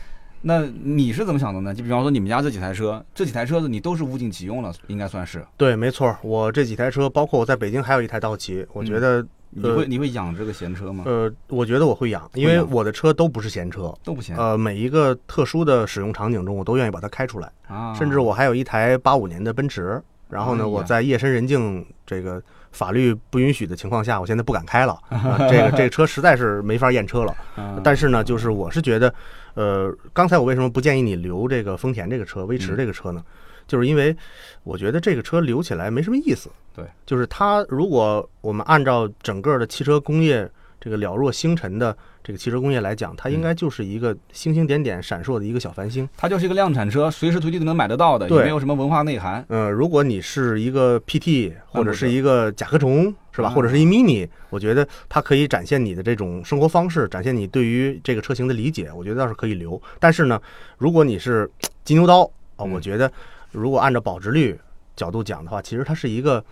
[0.47, 1.73] 那你是怎么想的呢？
[1.73, 5.43] 就比方说你们家这几台车，这几台车子你都是物尽其用了，应该算是。
[5.57, 11.03] 对，没错，我这几台车，包括我在北京还有一台道奇，我觉得，你会你会养这个闲车吗？
[11.07, 17.51] 呃，我觉得我会养，因为我的车都不是闲车，都不闲呃，每一个特殊的使用场景中，我都愿意把它开出来。
[17.67, 19.99] 啊，甚至我还有一台八五年的奔驰，
[20.29, 22.39] 然后呢，哎我在夜深人静这个
[22.75, 27.33] 法律不允许的情况下，我现在不敢开了， 啊这个这个车实在是没法验车了。
[27.57, 29.13] 嗯但是呢，就是我是觉得，
[29.53, 33.23] 呃，刚才我为什么不建议你留这个丰田这个车、威嗯驰这个车呢？
[33.65, 34.15] 就是因为
[34.63, 36.51] 我觉得这个车留起来没什么意思。
[36.75, 40.47] 对，就是它如果我们按照整个的汽车工业
[40.79, 41.95] 这个了若星辰的
[42.25, 46.09] 这个汽车工业来讲，它应该嗯就是一个星星点点闪烁的一个小繁星。
[46.17, 49.45] 它就是一个量产车，随时随地都能买得到的，也没有什么文化内涵。
[49.47, 53.49] 呃，如果你是一个 PT 或者是一个甲壳虫，是吧？
[53.49, 59.79] 啊或者是一 mini，我觉得它可以展现你的这种生活方式，展现你对于这个车型的理解，我觉得倒是可以留。
[59.99, 60.41] 但是呢，
[60.79, 61.47] 如果你是
[61.83, 62.23] 金牛刀
[62.55, 63.11] 啊，嗯我觉得
[63.51, 64.59] 如果按照保值率
[64.95, 66.43] 角度讲的话，其实它是一个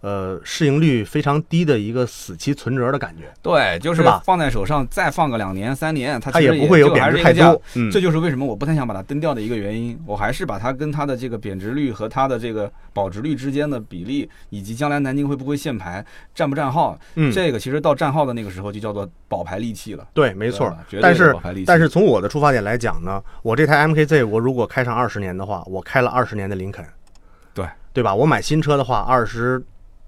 [0.00, 7.60] 呃市盈率非常低的一个死期存折的感觉，对，就是是吧放在手上再放个两年三年，它它其实就也不会有贬值太多。
[7.74, 9.98] 嗯，这就是为什么我不太想把它蹬掉的一个原因。
[10.06, 20.06] 我还是把它跟它的这个贬值率和它的这个保值率之间的比例，以及将来南京会不会限牌、占不占号，嗯，这个其实到占号的那个时候就叫做保牌利器了。
[20.14, 21.36] 对，没错但是。
[21.66, 26.84] 但是从我的出发点来讲呢，我这台 MKZ 我如果开上二十年的话，我开了二十年的林肯，
[27.52, 28.14] 对对吧？
[28.14, 29.62] 我买新车的话，二十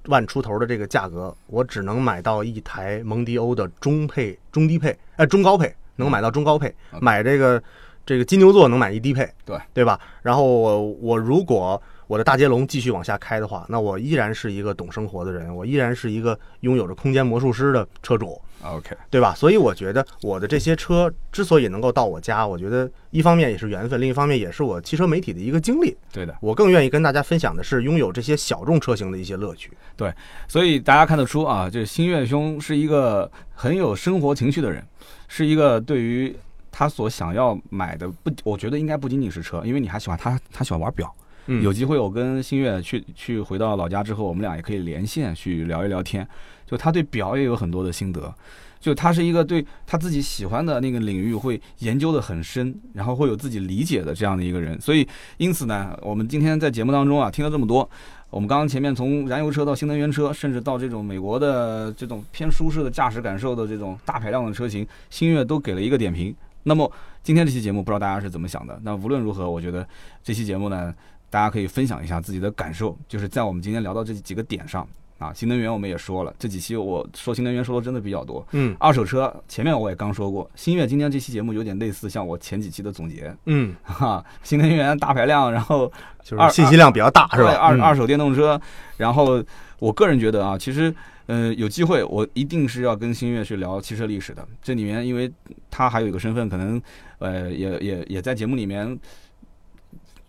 [0.06, 6.74] 万出头的这个价格，我只能买到一台蒙迪欧的中配、中低配，呃中高配，能买到中高配。
[7.00, 7.62] 买这个
[8.04, 9.98] 这个金牛座能满意低配，对对吧？
[10.22, 19.34] 然后我我如果我的大捷龙继续往下开的话，那我依然是一个懂生活的人，我依然是一个拥有着空间魔术师的车主，OK，对吧？
[19.34, 25.96] 所以我觉得我的这些车之所以能够到我家，我觉得一方面也是缘分，另一方面也是我汽车媒体的一个经历。
[26.12, 26.36] 对的。
[26.42, 29.70] 我更愿意跟大家分享的是拥有这些小众车型的一些乐趣。
[29.96, 30.12] 对
[30.48, 34.84] 所以大家看得出啊，这星月兄是一个很有生活情趣的人，
[35.28, 36.36] 是一个对于
[36.72, 41.14] 他所想要买的不，我觉得应该不仅仅是车，因为你还喜欢他，他喜欢玩表。
[41.46, 46.26] 嗯有机会我跟新月去去回到老家之后，我们俩也可以连线去聊一聊天。
[46.64, 48.32] 就他对表也有很多的心得，
[48.80, 54.80] 就他是一个对他自己喜欢的那个领域会研究的很深，然后会有自己理解的这样的一个人。
[54.80, 55.06] 所以
[55.36, 57.86] 因此呢，我们今天在节目当中啊听了这么多，
[58.30, 66.34] 我们刚刚前面从燃油车到新能源车，甚至到这种美国的这种偏舒适的驾驶感受的这种大排量的车型，新月都给了一个点评。
[66.64, 66.90] 那么
[67.22, 68.78] 今天这期节目不知道大家是怎么想的？
[68.82, 69.86] 那无论如何，我觉得
[70.22, 70.94] 这期节目呢，
[71.30, 74.86] 大家可以分享一下自己的感受，就是在我们今天聊到这几个点上
[75.18, 78.44] 啊，新能源我们也说了，这几期我说新能源说的真的比较多。
[78.52, 85.90] 嗯二手车前面我也刚说过，新月今天这期节目有点类似像我前几期的总结，嗯， 哈，新能源大排量，然后
[86.24, 87.50] 就是信息量比较大，是吧？
[87.50, 88.60] 对二嗯二手电动车，
[88.96, 89.42] 然后
[89.78, 90.92] 我个人觉得啊，其实
[91.26, 94.46] 呃有机会我一定是要跟新月去聊汽车历史的。
[94.60, 95.32] 这里面因为
[95.72, 96.80] 他还有一个身份，可能
[97.18, 98.96] 呃也也也在节目里面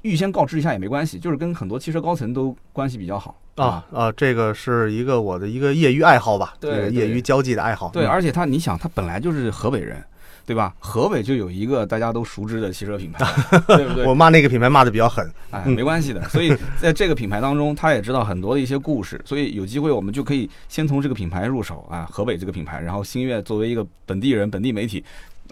[0.02, 7.90] 预先告知一下也没关系，就是跟很多汽车高层都关系比较好啊啊，这个是一个我的一个业余爱好吧，对业余交际的爱好。
[7.90, 10.04] 对，嗯而且他你想他本来就是河北人。
[10.46, 10.76] 对吧？
[10.78, 13.26] 河北就有一个大家都熟知的汽车品牌，
[13.66, 14.06] 对不对？
[14.06, 15.26] 我骂那个品牌骂的比较狠。
[15.52, 16.22] 哎，嗯没关系的。
[16.28, 25.02] 所以在这个品牌当中，他也知道很多的一些故事，所以有机会我们就可以先从这个品牌入手啊，河北这个品牌，然后新月作为一个本地人、本地媒体。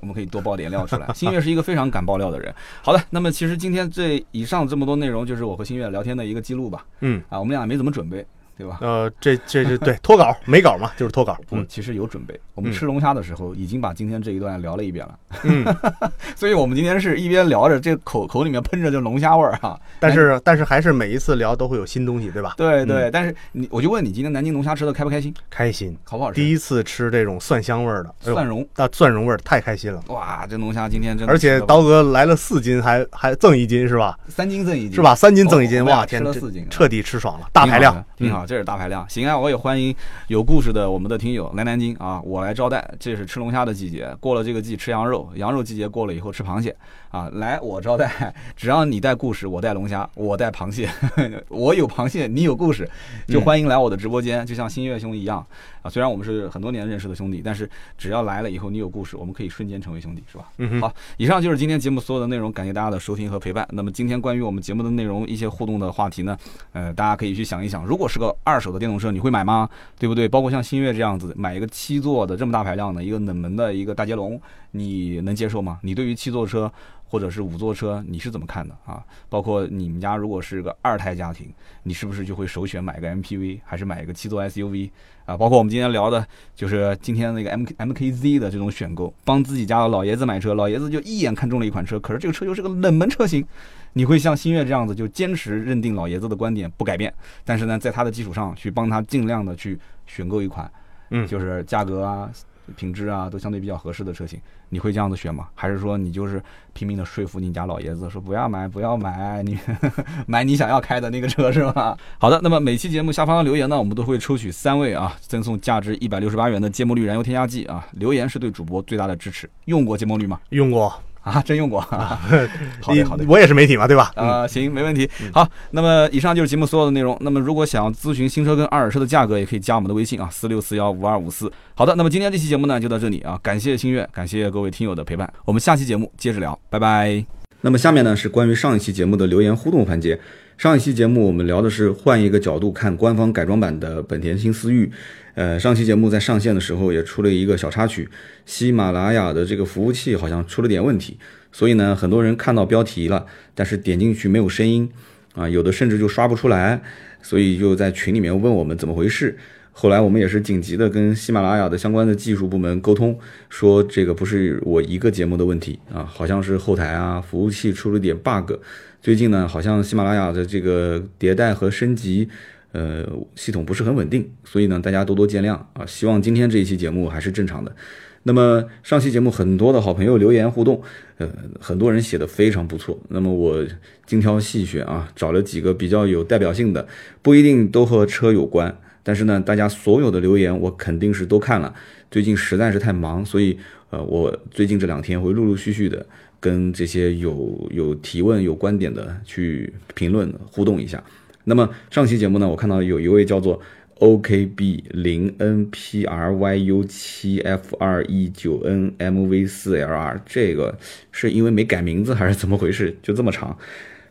[0.01, 1.07] 我们可以多爆点料出来。
[1.13, 2.53] 新月是一个非常敢爆料的人。
[2.81, 6.85] 好的，那么其实今天这以上这么多内容，就是我和新月聊天的一个记录吧。
[6.99, 8.25] 嗯，啊，我们俩没怎么准备，
[8.57, 8.77] 对吧？
[8.81, 11.37] 呃，这这是对脱稿没稿嘛，就是脱稿。
[11.47, 12.39] 不，嗯其实有准备。
[12.53, 15.65] 我们嗯吃龙虾的时候，已经把今天这一段聊了一遍了，嗯，
[16.35, 19.79] 所以我们今天是一边聊着，这口口里面喷着这龙虾味儿哈。
[19.99, 22.53] 但是但是还是每一次聊都会有新东西，对吧？
[22.57, 25.33] 对对，但是你我就问你，今天南京龙虾吃的开不开心？
[25.49, 25.97] 开心。
[26.03, 26.39] 好不好吃？
[26.39, 30.03] 第一次吃这种蒜香味儿的，蒜蓉，那蒜蓉味儿太开心了。
[30.07, 34.17] 哇，这龙虾今天真的而且刀哥来了四斤，还还赠一斤是吧？
[34.27, 35.01] 三斤赠一斤是？
[35.01, 35.15] 吧？
[35.15, 39.07] 三斤赠一斤，哇天，这吃了四斤彻底吃爽了，大排量，挺好这是大排量。
[39.09, 39.95] 行啊，我也欢迎
[40.27, 42.89] 有故事的我们的听友来南京啊，我来招待。
[42.99, 46.75] 这是吃龙虾的季节，过了这个季吃羊肉，羊肉季节过了以后吃螃蟹
[47.09, 48.33] 啊，来我招待。
[48.55, 50.89] 只要你带故事，我带龙虾，我带螃蟹，
[51.49, 52.89] 我有螃蟹，你有故事，
[53.27, 55.45] 就欢迎来我的直播间，就像新月兄一样
[55.81, 55.89] 啊。
[55.89, 60.45] 虽然我们是很多年认识的兄弟，但是只要来了以后你有故事，我们可以瞬间成为兄弟，是吧？
[60.57, 63.67] 嗯，好，以上就是今天节目所有的内容，感谢大家的收听和陪伴。
[63.71, 66.37] 那么今天关于我们节目的内容，一些互动的话题呢，
[66.73, 69.69] 呃，大家可以去想一想，如果是个二手的电动车，你会买吗？
[69.99, 70.27] 对不对？
[70.27, 74.39] 包括像新月这样子，买一个七座的这么大排量的一个冷门的一个大捷龙，
[74.71, 75.79] 你能接受吗？
[75.83, 76.71] 你对于七座车
[77.05, 79.03] 或者是五座车，你是怎么看的啊？
[79.29, 81.47] 包括你们家如果是个二胎家庭，
[81.83, 84.89] 你是不是就会首选买个 MPV，还是买一个七座 SUV
[85.25, 85.35] 啊？
[85.35, 86.25] 包括我们今天聊的，
[86.55, 93.45] 就是今天那个 M MKZ 的这种选购，帮自己家的老爷子买车，老爷子就一眼看中了一款车，可是这个车又是个冷门车型，
[93.93, 97.13] 你会像新月这样子就坚持认定老爷子的观点不改变，
[97.43, 99.77] 但是呢，在他的基础上去帮他尽量的去
[100.07, 100.69] 选购一款，
[101.09, 102.29] 嗯就是价格啊、
[102.75, 104.39] 品质啊都相对比较合适的车型，
[104.69, 105.49] 你会这样子选吗？
[105.55, 106.41] 还是说你就是
[106.73, 109.59] 拼命的说服你家老爷子说不要买，不要买，你
[110.25, 111.97] 买你想要开的那个车是吧？
[112.17, 119.49] 好的，那么每期节目下方的留言呢，我们都会抽取三位啊，赠送价值一百六十八元的芥末绿燃油添加剂啊，留言是对主播最大的支持。
[119.65, 120.39] 用过芥末绿吗？
[120.49, 121.79] 用过，啊，真用过。
[122.81, 123.23] 好的，好的。
[123.27, 124.11] 我也是媒体嘛，对吧？
[124.15, 125.09] 嗯，啊、行，没问题。
[125.33, 127.17] 好，那么以上就是节目所有的内容。
[127.21, 131.51] 那么如果想要咨询新车跟二手车的价格，也可以加我们的微信啊，四六四幺五二五四。
[131.75, 137.23] 好的，那么今天这期节目呢就到这里啊，感谢星月，感谢各位听友的陪伴，我们下期节目接着聊，拜拜。
[137.61, 140.19] 那么下面呢是关于上一期节目的留言互动环节。
[140.61, 144.91] 上一期节目我们聊的是换一个角度看官方改装版的本田新思域。
[145.33, 148.07] 呃，上期节目在上线的时候也出了一个小插曲，
[148.45, 151.17] 喜马拉雅的这个服务器好像出了点问题，
[151.51, 154.87] 所以呢，很多人看到标题了，但是点进去没有声音
[155.33, 156.79] 啊，有的甚至就刷不出来，
[157.23, 159.35] 所以就在群里面问我们怎么回事。
[159.73, 163.17] 后来我们也是紧急的跟喜马拉雅的相关的技术部门沟通，
[163.49, 168.53] 说这个不是我一个节目的问题啊，好像是后台啊服务器出了点 bug。
[169.01, 172.29] 最近呢，好像喜马拉雅的这个迭代和升级，
[172.71, 173.03] 呃，
[173.35, 175.83] 系统不是很稳定，所以呢，大家多多见谅啊。
[175.87, 177.75] 希望今天这一期节目还是正常的。
[178.21, 180.79] 那么上期节目很多的好朋友留言互动，
[181.17, 181.27] 呃，
[181.59, 182.99] 很多人写的非常不错。
[183.09, 183.65] 那么我
[184.05, 186.87] 精挑细选啊，找了几个比较有代表性的，
[187.23, 191.73] 不一定都和车有关，但是呢，大家所有的留言我肯定是都看了。
[192.11, 193.57] 最近实在是太忙，所以
[193.89, 196.05] 呃，我最近这两天会陆陆续续的
[196.41, 201.01] 跟这些有有提问、有观点的去评论互动一下。
[201.45, 203.61] 那么上期节目呢，我看到有一位叫做。
[204.01, 210.75] OKB 零 NPRYU 七 F 二一九 NMV 四 LR，这个
[211.11, 212.97] 是因为没改名字还是怎么回事？
[213.03, 213.55] 就这么长。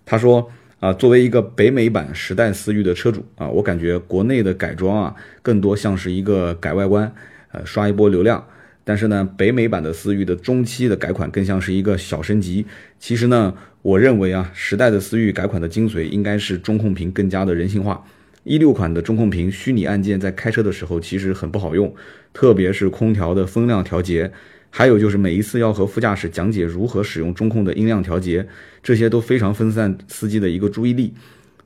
[0.07, 5.12] 他说啊，作为一个北美版时代思域的车主啊，我感觉国内的改装啊，
[5.43, 7.12] 更多像是一个改外观，
[7.51, 8.47] 呃，刷一波流量。
[8.85, 12.66] 但是呢，北美版的思域的中期的改款更像是一个小升级。
[12.99, 18.05] 其实呢，我认为啊，时代的思域改款的精髓应该是中控屏更加的人性化。
[18.43, 21.95] 一六款的中控屏虚拟按键在开车的时候其实很不好用，
[22.33, 24.33] 特别是空调的风量调节，
[24.70, 28.49] 还有就是每一次要和副驾驶讲解如何使用中控的音量调节，
[28.83, 31.12] 这些都非常分散司机的一个注意力。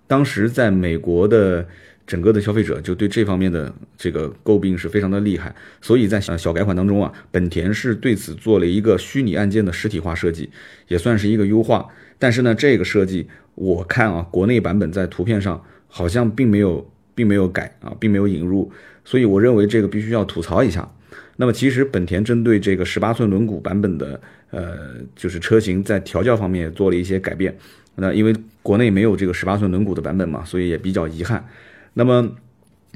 [0.08, 1.66] 当时在美国的
[2.06, 10.50] 整个的消费者就对这方面的这个诟病是非常的厉害，所以在小小改款当中啊，本田是对此做了一个虚拟按键的实体化设计，
[10.88, 11.86] 也算是一个优化。
[12.18, 15.62] 但是呢，这个设计我看啊，国内版本在图片上。
[15.96, 16.84] 好像并没有，
[17.14, 18.68] 并没有改啊，并没有引入，
[19.04, 20.90] 所以我认为这个必须要吐槽一下。
[21.36, 27.56] 那么其实本田针对这个十八寸轮毂版本的，呃，就是车型在调教方面也做了一些改变。
[27.94, 31.46] 那因为国内没有这个十八寸轮毂的版本嘛，所以也比较遗憾。
[31.94, 32.36] 那么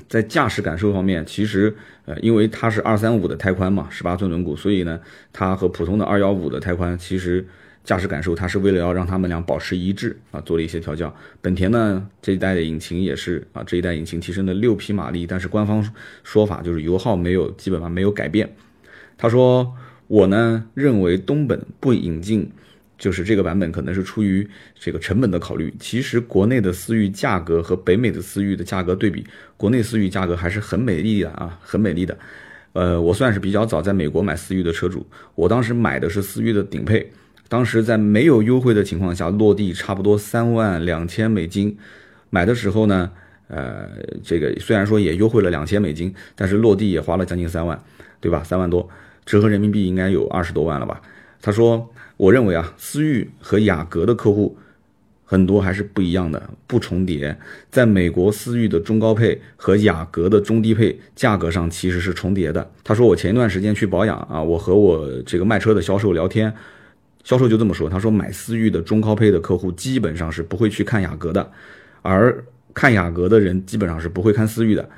[0.09, 1.75] 在驾驶感受方面，其实
[2.05, 5.01] 呃，因为它是二三五的胎宽嘛，十八寸轮毂，所以呢，
[5.33, 7.47] 它和普通的二幺五的胎宽其实。
[7.85, 11.15] 驾驶感受，它是为了要让他们俩保持一致啊，做了一些调教。
[11.41, 15.83] 本田呢这一代的引擎也是啊，这一代引擎提升了六匹马力，但是官方
[16.23, 18.55] 说法就是油耗没有基本上没有改变。
[19.17, 19.75] 他说
[20.07, 22.51] 我呢认为东本不引进，
[22.99, 24.47] 就是这个版本可能是出于
[24.79, 25.73] 这个成本的考虑。
[25.79, 29.25] 其实国内的思域价格和北美的思域的价格对比，
[29.57, 32.19] 国内思域价格还是很美丽的啊，很美丽的。
[32.75, 37.11] 呃，我算是比较早在美国买思域的车主，我当时买的是思域的顶配。
[37.49, 41.79] 当时在没有优惠的情况下，落地差不多三万两千美金。
[42.29, 43.11] 买的时候呢，
[43.49, 43.89] 呃，
[44.23, 47.83] 这个虽然说也优惠了两千美金，但是落地也花了将近三万，
[48.21, 48.45] 对吧？
[48.45, 48.87] 三万多，
[49.25, 51.01] 折合人民币应该有二十多万了吧？
[51.41, 51.89] 他说
[52.19, 54.59] ：“我认为啊，思域和雅阁的客户
[55.25, 57.35] 很多还是不一样的，不重叠。
[57.71, 66.53] 在美国，思域的中高配和雅阁的中低配价格上其实是重叠的。”他说：“我前一段时间去保养啊，我和我这个卖车的销售聊天。”
[67.25, 71.53] 销售就这么说，他说买思域的中高配的客户基本上是不会去看雅阁的，
[72.01, 72.43] 而
[72.73, 74.89] 看雅阁的人基本上是不会看思域的。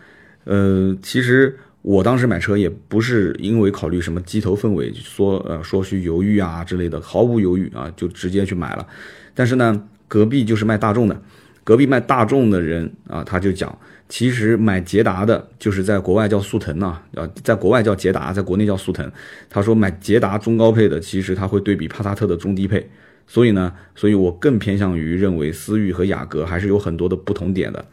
[0.45, 8.87] 呃，其实我当时买车也不是因为考虑什么鸡头凤尾，说呃说去犹豫啊之类的，毫无犹豫啊就直接去买了。
[9.35, 11.23] 但是呢，隔壁就是卖大众的，
[11.65, 13.77] 隔壁卖大众的人啊，他就讲。
[14.11, 19.09] 其实买捷达的，就是在国外叫速腾呐，啊，在国外叫捷达，在国内叫速腾。
[19.49, 22.91] 他说买捷达中高配的，其实他会对比帕萨特的中低配，
[23.29, 27.85] 所以呢，所以我更偏向于认为思域和雅阁还是有很多的不同点的。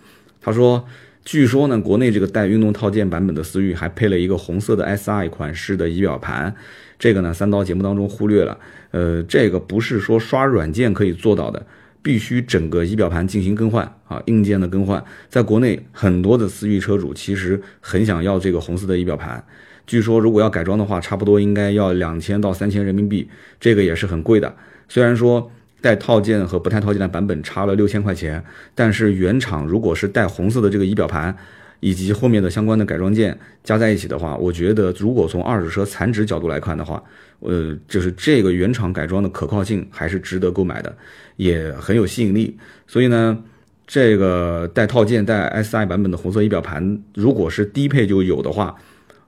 [0.41, 0.83] 他说，
[1.25, 6.55] 据说呢，国内这个带运动套件版本的思域还配了一个红色的 SI 款式的仪表盘，
[6.97, 8.57] 这个呢，三刀节目当中忽略了，
[8.91, 11.65] 呃，这个不是说刷软件可以做到的。
[12.03, 19.43] 必须整个仪表盘进行更换啊，硬件的更换，在国内很多的思域车主其实很想要这个红色的仪表盘，
[19.85, 23.27] 据说如果要改装的话，差不多应该要两千到三千人民币，
[23.59, 24.55] 这个也是很贵的。
[24.87, 25.51] 虽然说
[25.81, 31.35] 带套件和不带套件的版本差了六千块钱，但是原厂如果是带红色的这个仪表盘。
[31.79, 37.03] 以及后面的相关的改装件加在一起的话，我觉得如果从二手车残值角度来看的话，
[37.39, 40.97] 呃，就是这个原厂改装的可靠性还是值得购买的，
[41.35, 42.57] 也很有吸引力。
[42.87, 43.43] 所以呢，
[43.85, 48.75] 这个带套件带 SI 版本的红色仪表盘，如果是低配就有的话，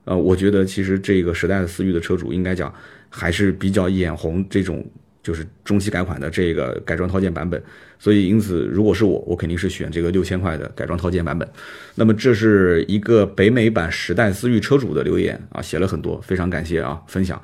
[0.04, 2.74] 呃，我觉得其实这个时代的思域的车主应该讲
[3.08, 4.84] 还是比较眼红这种。
[5.22, 7.62] 就是中期改款的这个改装套件版本，
[7.98, 11.48] 所以因此，如果是我，我肯定是选这个六千块的改装套件版本。
[11.96, 17.40] 那么这是一个北美版时代思域车主的留言啊，写了很多，非常感谢啊，分享。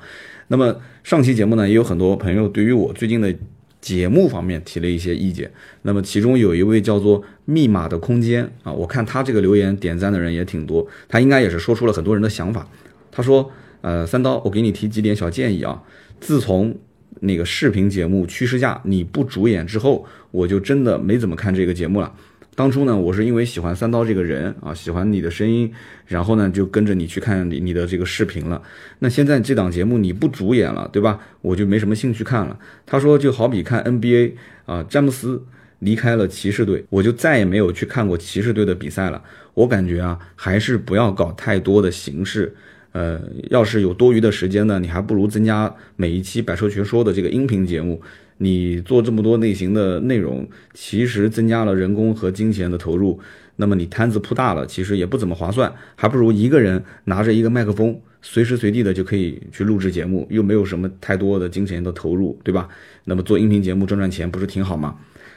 [0.47, 3.33] 那么上期节目呢，也有很多朋友对于我最近的
[3.79, 5.51] 节目方面提了一些意见。
[5.83, 12.67] 那么其中有一位叫做密码的空间啊，我看他这个留言点赞的人也挺多，他应该也是说出了很多人的想法。
[13.11, 13.51] 他说，
[13.81, 15.83] 呃，三刀，我给你提几点小建议啊，
[16.19, 16.75] 自从
[17.21, 22.13] 那个视频节目《趋势价》你不主演之后，我就真的没怎么看这个节目了。
[22.55, 25.71] 当初呢，我是因为喜欢三刀这个人啊，喜欢你的声音，
[26.07, 28.59] 然后呢就跟着你去看你你的这个视频了。
[28.97, 31.19] 那现在这档节目你不主演了，对吧？
[31.41, 32.57] 我就没什么兴趣看了。
[32.85, 34.31] 他说就好比看 NBA
[34.65, 35.43] 啊，詹姆斯
[35.79, 39.21] 离开了骑士队，我就再也没有去看过骑士队的比赛了。
[39.53, 42.55] 我感觉啊，还是不要搞太多的形式。
[42.97, 43.21] 呃，
[43.51, 48.01] 要是有多余的时间呢，你还不如增加每一期百车全说的这个音频节目。
[48.39, 53.19] 你做这么多类型的内容，其实增加了人工和金钱的投入，
[53.57, 62.67] 那么你摊子铺大了，其实也不怎么划算，还不如一个人拿着一个麦克风，随时随地的就可以去录制节目，又没有什么太多的金钱的投入，对吧？
[63.03, 64.95] 那么做音频节目赚赚钱不是挺好吗？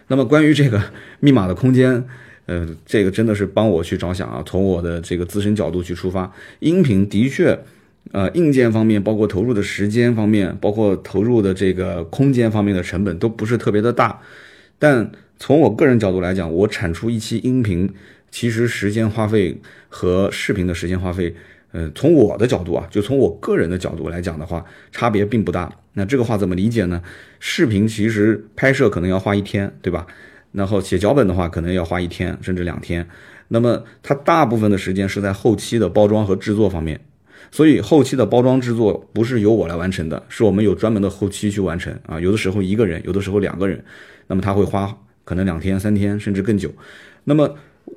[0.08, 0.82] 那么关于这个
[1.20, 2.06] 密码的空间，
[2.50, 7.56] 呃，这个真的是帮我去着想啊，从我的这个自身角度去出发，音频的确。
[8.12, 14.18] 呃，硬件方面，包括投入的时间方面，包括投入的这个空间方面的成本都不是特别的大。
[14.78, 17.88] 但从我个人角度来讲，我产出一期音频，
[18.30, 21.32] 其实时间花费和视频的时间花费，
[21.72, 25.70] 呃，从我的角度啊，就从我个人的角度来讲的话，差别并不大。
[25.92, 27.02] 那这个话怎么理解呢？
[27.38, 30.06] 视频其实拍摄可能要花一天，对吧？
[30.52, 33.06] 然后写脚本的话，可能要花一天甚至两天。
[33.48, 37.00] 那么它大部分的时间是在后期的包装和制作方面。
[37.52, 42.20] 所以后期的包装制作不是由我来完成的，是我们有专门的后期去完成啊。
[42.20, 43.82] 有的时候一个人，有的时候两个人，
[44.28, 46.70] 那么他会花可能两天、三天甚至更久。
[47.24, 47.56] 那么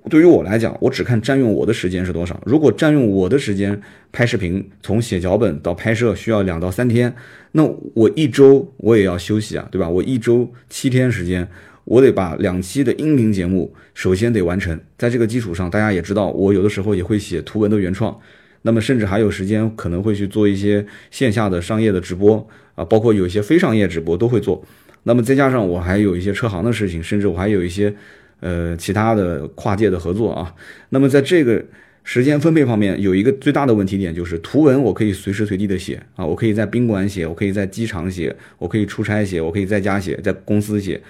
[0.09, 2.41] 对于我来讲，我只看占用我的时间是多少。
[2.47, 3.79] 如果占用我的时间
[4.11, 7.13] 拍视频，从写脚本到拍摄需要两到三天，
[7.51, 9.87] 那我一周我也要休息啊，对吧？
[9.87, 11.47] 我一周七天时间，
[11.85, 14.79] 我得把两期的音频节目首先得完成。
[14.97, 18.17] 在这个基础上，大家也知道，我有的时候也会写图文的原创。
[18.61, 24.63] 那么甚至还有时间，可能会去做一些线下的商业的直播啊，包括有一些非商业直播都会做。
[25.03, 27.93] 那么再加上我还有一些车行的事情，甚至我还有一些
[28.39, 30.55] 呃其他的跨界的合作啊。
[30.89, 31.61] 那么在这个
[32.05, 41.01] 时间分配方面，有一个最大的问题点就是图文我可以随时随地的写啊，我可以在宾馆写，我可以在机场写，我可以出差写，我可以在家写，在公司写。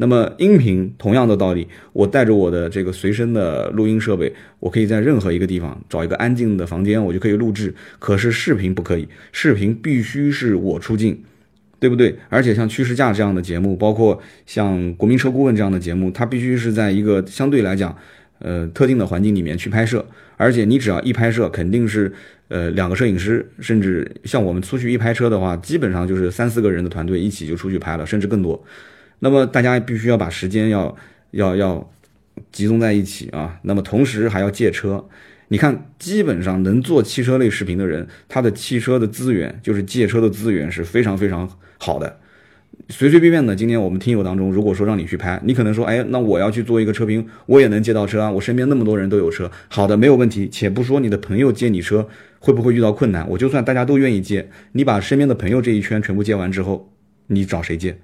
[0.00, 7.74] 那么音频同样的道理，我带着我的这个随身的录音设备，我可以在任何一个地方找一个安静的房间，我就可以录制。
[7.98, 11.22] 可是视频不可以，视频必须是我出镜，
[11.78, 12.16] 对不对？
[12.30, 17.94] 而且像趋势价这样的节目，包括像国民车顾问这样的节目，它必须是在一个相对来讲，
[18.38, 20.02] 呃，特定的环境里面去拍摄。
[20.38, 22.10] 而且你只要一拍摄，肯定是
[22.48, 28.64] 呃两个摄影师，甚至像我们出去一拍车的话，基本上就是三四个人的团队一起就出去拍了，甚至更多。
[29.20, 30.94] 那么大家必须要把时间要
[31.30, 31.90] 要要
[32.52, 35.06] 集中在一起啊，那么同时还要借车。
[35.48, 41.48] 你看，基本上能做汽车类视频的人，他的汽车的资源就是借车的资源是非常非常
[41.78, 42.18] 好的。
[42.88, 50.48] 随随便便的，今天我们听友当中，如果说让你去拍，你可能说，哎，那我要去做一个车评，我也能借到车啊，我身边那么多人都有车，好的，没有问题。
[50.48, 52.08] 且不说你的朋友借你车
[52.38, 56.92] 会不会遇到困难，我就算大家都愿意借，你把身边的朋友这一圈全部借完之后，
[57.26, 57.98] 你找谁借？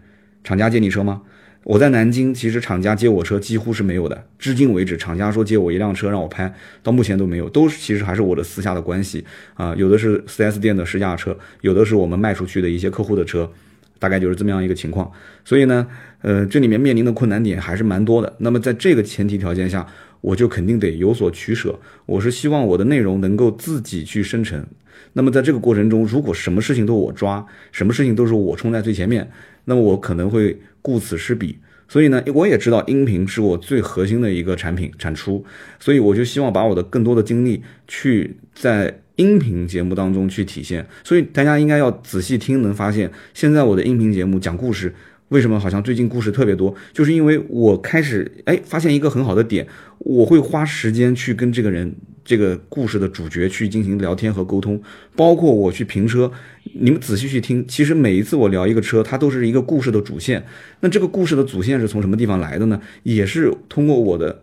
[0.46, 1.22] 厂家借你车吗？
[1.64, 4.24] 我在南京，其实厂家借我车几乎是没有的。
[4.38, 9.24] 至今为止，厂家说借我一辆车让我拍，到目前都没有，都其实还是我的私下的关系
[9.54, 9.74] 啊。
[9.74, 13.50] 有的是 4S 店的试驾车，有的是我们卖出去的一些客户的车，
[13.98, 15.10] 大概就是这么样一个情况。
[15.44, 15.84] 所以呢，
[16.22, 18.32] 呃，这里面面临的困难点还是蛮多的。
[18.38, 19.84] 那么在这个前提条件下，
[20.20, 21.76] 我就肯定得有所取舍。
[22.06, 24.64] 我是希望我的内容能够自己去生成。
[25.16, 29.26] 那么在这个过程中，如果什么事情都我抓，什么事情都是我冲在最前面。
[29.64, 31.56] 那么我可能会顾此失彼，
[31.88, 35.42] 所以呢，我也知道音频是我最核心的一个产品产出，
[35.80, 40.86] 所以我就希望把我的更多的精力去在音频节目当中去体现。
[41.02, 44.94] 所以大家应该要仔细听，能发现现在我的音频节目讲故事，
[45.30, 49.66] 为什么好像最近故事特别多，就是因为我开始哎发现一个很好的点，
[50.00, 51.94] 我会花时间去跟这个人。
[52.26, 54.82] 这个故事的主角去进行聊天和沟通，
[55.14, 56.30] 包括我去评车，
[56.74, 60.44] 你们仔细去听，其实每一次我聊一个车，它都是一个故事的主线。
[60.80, 62.80] 那这个故事的主线是从什么地方来的呢？
[63.04, 64.42] 也是通过我的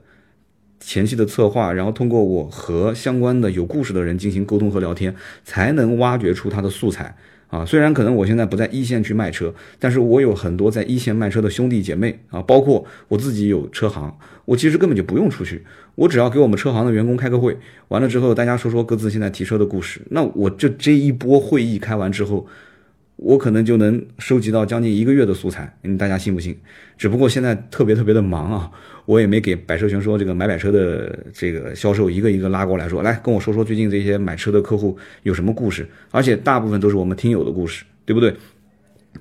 [0.79, 5.13] 前期的策划，然后通过我和相关的有故事的人进行沟通和聊天，
[5.43, 7.15] 才能挖掘出它的素材。
[7.49, 15.63] 啊，虽然可能我现在不在一线去卖车，但是我有很多在一线卖车的兄弟姐妹啊，包括我自己有车行，我其实根本就不用出去，
[15.95, 22.47] 我只要给我们车行的员工开个会，完了之后大家说说各自现在提车的故事，那我就这一波会议开完之后。
[23.15, 26.57] 我可能就能收集到将近一个月的素材，你大家信不信？
[26.97, 28.71] 只不过现在特别特别的忙啊，
[29.05, 38.35] 我也没给百车全说这个买百车的这个销售一个一个拉过来说，来跟我说说最近这些买车的客户有什么故事，而且大部分都是我们听友的故事，对不对？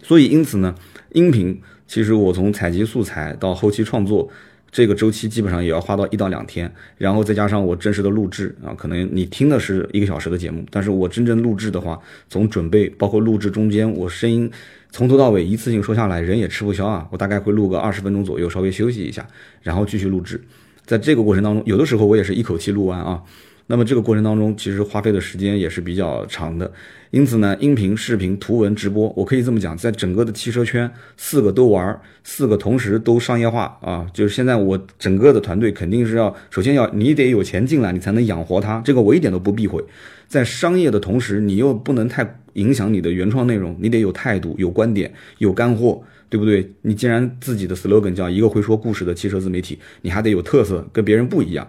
[0.03, 0.75] 所以因此呢，
[1.13, 4.29] 音频其实我从采集素材到后期创作，
[4.73, 12.01] 这个周期基本上也要花到一到两天，然后再加上我真实的录制啊，可能你听的是一个小时的节目，但是我真正录制的话，
[12.31, 14.51] 从准备包括录制中间，我声音
[14.91, 19.29] 从头到尾一次性说下来，人也吃不消啊，我大概会录个二十分钟左右，稍微休息一下，
[19.61, 20.43] 然后继续录制。
[20.87, 23.23] 在这个过程当中，有的时候我也是一口气录完啊。
[23.67, 26.71] 那么这个过程当中，其实花费的时间也是比较长的。
[27.11, 34.07] 因此呢，音频、视频、图文、直播，我可以这么讲，在整个的汽车圈，四个都玩，四个同时都商业化啊。
[34.15, 38.81] 就是现在我整个的团队肯定是要，首先要你得有钱进来，你才能养活它。
[38.85, 39.85] 这个我一点都不避讳。
[40.27, 46.73] 在商业的同时，你又不能太影响你的原创内容，你得有态度、有观点、有干货，对不对？
[46.81, 51.69] 你既然自己的 slogan 叫一个会说故事的汽车自媒体，你还得有特色，跟别人不一样，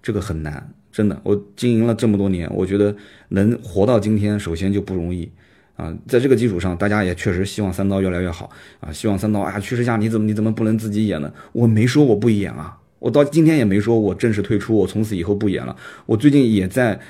[0.00, 0.72] 这个很难。
[0.94, 2.94] 真的，我经营了这么多年，我觉得
[3.30, 5.28] 能活到今天，首先就不容易
[5.74, 5.92] 啊。
[6.06, 8.92] 在这个基础上，大家也确实希望三刀越来越好啊。
[8.92, 11.32] 希望三刀啊，趋势下你怎么你怎么不能自己演呢？
[11.50, 15.74] 我没说我不演啊，我到今天也没说我正式退出，我从此以后不演了。
[16.06, 17.00] 我最近也在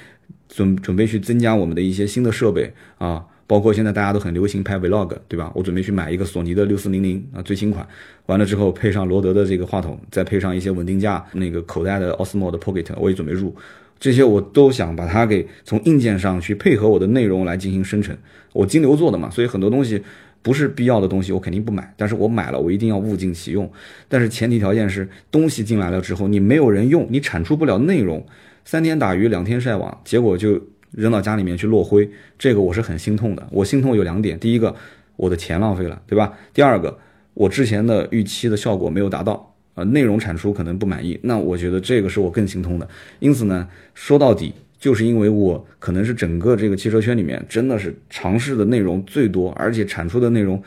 [0.48, 3.26] 准准备去增加我们的一些新的设备啊。
[3.46, 5.52] 包括现在大家都很流行拍 vlog，对吧？
[5.54, 7.86] 我准备去买一个索尼的六四零零啊，最新款。
[8.26, 13.54] 完了之后配上罗德的这个话筒，再配上一些稳定架，那个口袋的 Osmo 的 Pocket，我也准备入。
[14.00, 18.16] 这些我都想把它给从硬件上去配合我的内容来进行生成。
[18.52, 20.02] 我金牛座的嘛，所以很多东西
[20.40, 21.92] 不是必要的东西我肯定不买。
[21.96, 23.70] 但是我买了，我一定要物尽其用。
[24.08, 28.26] 但是前提条件是东西进来了之后，你没有人用，你产出不了内容，
[28.64, 30.60] 三天打鱼两天晒网，结果就。
[30.96, 33.46] 扔到家里面去落灰，这个我是很心痛的。
[33.50, 34.74] 我心痛有两点，第一个，
[35.16, 36.32] 我的钱浪费了，对吧？
[36.52, 36.98] 第二个，
[37.34, 41.18] 我之前的预期的效果没有达到，呃，内容产出可能不满意。
[41.22, 42.88] 那我觉得这个是我更心痛的。
[43.18, 50.62] 因此呢，说到底，就是因为我可能是整个这个汽车圈里面真的是尝试的内容最多，而且产出的内容，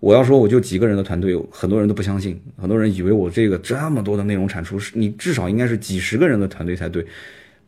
[0.00, 7.06] 我要说我就几个人的团队，很多人都不相信，很多人以为我这个这么多的内容产出是你至少应该是几十个人的团队才对。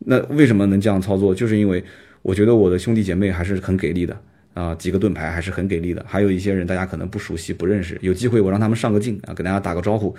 [0.05, 1.33] 那为什么能这样操作？
[1.33, 1.83] 就是因为
[2.21, 4.17] 我觉得我的兄弟姐妹还是很给力的
[4.53, 6.05] 啊，几个盾牌还是很给力的。
[6.07, 10.15] 还有一些人大家可能不熟悉、不认识，有机会我让他们上个镜啊，给大家打个招呼。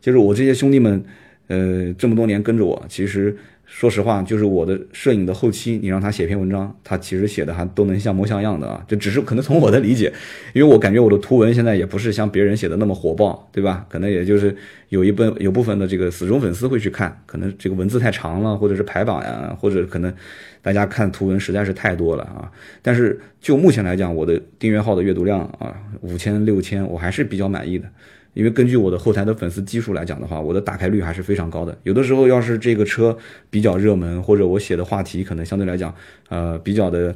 [0.00, 1.04] 就是我这些兄弟们，
[1.48, 3.36] 呃，这么多年跟着我，其实。
[3.74, 8.84] 说实话，就是我的摄影的后期，你让他写篇文章，他其实写的还都能像模像样的啊。
[8.86, 10.12] 就只是可能从我的理解，
[10.52, 13.86] 因为我感觉我的图文现在也不是像别人写的那么火爆，对吧？
[13.88, 14.54] 可能也就是
[14.90, 20.12] 有一部有部分的这个死忠粉丝会去看，可能这个文字太长了，或者是排版呀，或者可能
[20.60, 22.52] 大家看图文实在是太多了啊。
[22.82, 27.88] 但是就目前来讲，我的订阅号的阅读量啊，五千六千，我还是比较满意的。
[28.34, 31.76] 因为根据我的后台的粉丝基数来讲的话，我的打开率还是非常高的。
[31.82, 33.16] 有的时候要是这个车
[33.50, 35.94] 比较热门，或者我写的话题可能相对来讲，
[36.30, 37.14] 呃，比较的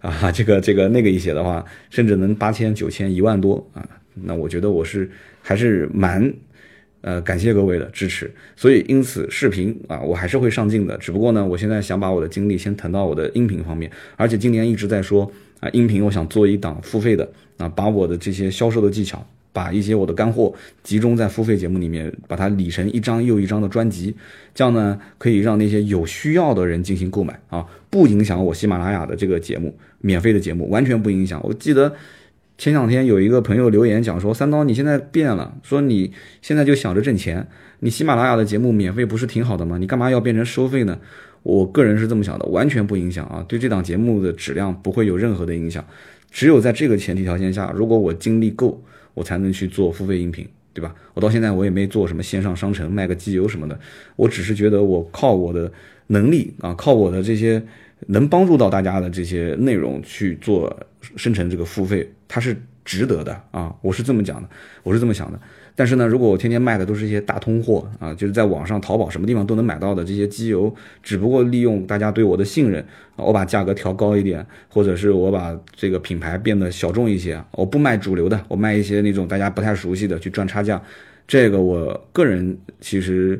[0.00, 5.08] 啊，这个这个那个一些的话，甚至能八千、九千、一万多啊，那我觉得我是
[5.40, 6.32] 还是蛮
[7.02, 8.28] 呃感谢各位的支持。
[8.56, 10.98] 所以因此视频啊，我还是会上镜的。
[10.98, 19.24] 只不过呢，我现在想把我的精力先腾到我的音频方面，而且今年一直在说啊，音频我想做一档付费的啊，把我的这些销售的技巧。
[19.56, 20.52] 把一些我的干货
[20.82, 24.14] 集中在付费节目里面，把它理成一张又一张的专辑，
[24.54, 31.40] 这样呢可以让那些有需要的人进行购买啊，不影响我喜马拉雅的这个节目，免费的节目完全不影响。
[31.42, 31.94] 我记得
[32.58, 37.48] 前两天有一个朋友留言讲说，三刀你现在变了，说你现在就想着挣钱，
[37.80, 39.78] 你喜马拉雅的节目免费不是挺好的吗？
[39.78, 40.98] 你干嘛要变成收费呢？
[41.42, 45.82] 我个人是这么想的，完全不影响啊，对这档节目的质量不会有任何的影响。
[46.30, 48.82] 只有在这个前提条件下，如果我精力够。
[49.16, 50.94] 我才能去做付费音频，对吧？
[51.14, 53.80] 我到现在我也没做什么线上商城卖个机油什么的，
[54.14, 55.72] 我只是觉得我靠我的
[56.08, 57.62] 能力啊，靠我的这些
[58.08, 60.78] 能帮助到大家的这些内容去做
[61.16, 62.54] 生成这个付费，它是
[62.84, 63.74] 值得的啊！
[63.80, 64.48] 我是这么讲的，
[64.82, 65.40] 我是这么想的。
[65.78, 72.82] 但是呢，如果我天天卖的都是一些大通货啊，就是在网上淘宝什么地方都能买到的这些机油，只不过利用大家对我的信任，
[73.16, 80.82] 我把价格调高一点，或者是我把这个品牌变得小众一些，我不卖主流的，我卖一些那种大家不太熟悉的去赚差价，
[81.28, 83.38] 这个我个人其实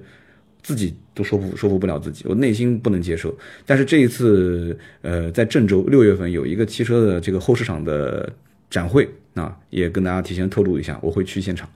[0.62, 3.34] 自己都说服说服不了自己，我内心不能接受。
[3.64, 8.30] 但是这一次，呃，在郑州六月份有一个汽车的这个后市场的
[8.68, 11.66] 展会啊，也跟大家提前透露一下，我会去现场。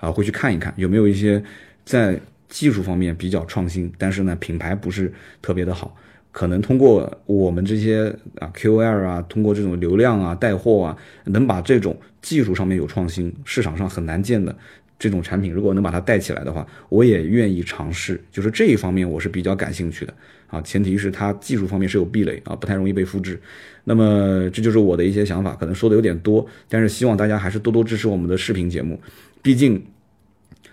[0.00, 1.42] 啊，会去看一看有没有一些
[1.84, 5.96] 在技术方面比较创新，但是呢品牌不是特别的好，
[6.32, 10.96] 可能通过我们这些啊 QL 啊，通过这种流量啊带货啊，
[11.26, 14.56] 能把这种技术上面有创新，市场上很难见的
[14.98, 18.20] 这种产品，如果能把它带起来的话，我也愿意尝试。
[18.32, 20.12] 就是这一方面我是比较感兴趣的
[20.48, 23.40] 啊，前提是它技术方面是有壁垒啊，不太容易被复制。
[23.84, 29.00] 那么这就是我的一些想法，可能说的有点多，但是希望大家还是多多支持我们的视频节目。
[29.42, 29.84] 毕竟，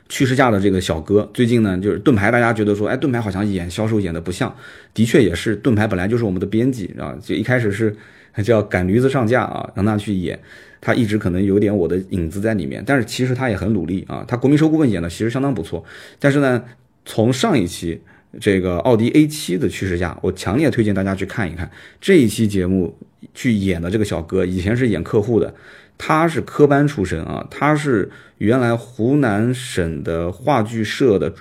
[0.09, 4.53] 趋势价的这个小哥，最近呢，就是盾牌，大家觉得说，哎，盾牌好像演销售演的不像，
[4.93, 7.95] 的确也是，盾牌本来就是我们的编辑啊，就一开始是
[8.43, 10.39] 叫赶驴子上架啊，让他去演，
[10.79, 15.83] 他一直可能有点我的影子在里面，但是其实他也很努力啊，他国民车顾问演的其实相当不错，
[16.19, 16.63] 但是呢，
[17.05, 18.01] 从上一期
[18.39, 22.97] 这个奥迪 A7 的趋势价，我强烈推荐大家去看一看这一期节目
[23.33, 25.53] 去演的这个小哥，以前是演客户的。
[25.97, 31.33] 他是科班出身啊，他是原来湖南省的话剧社的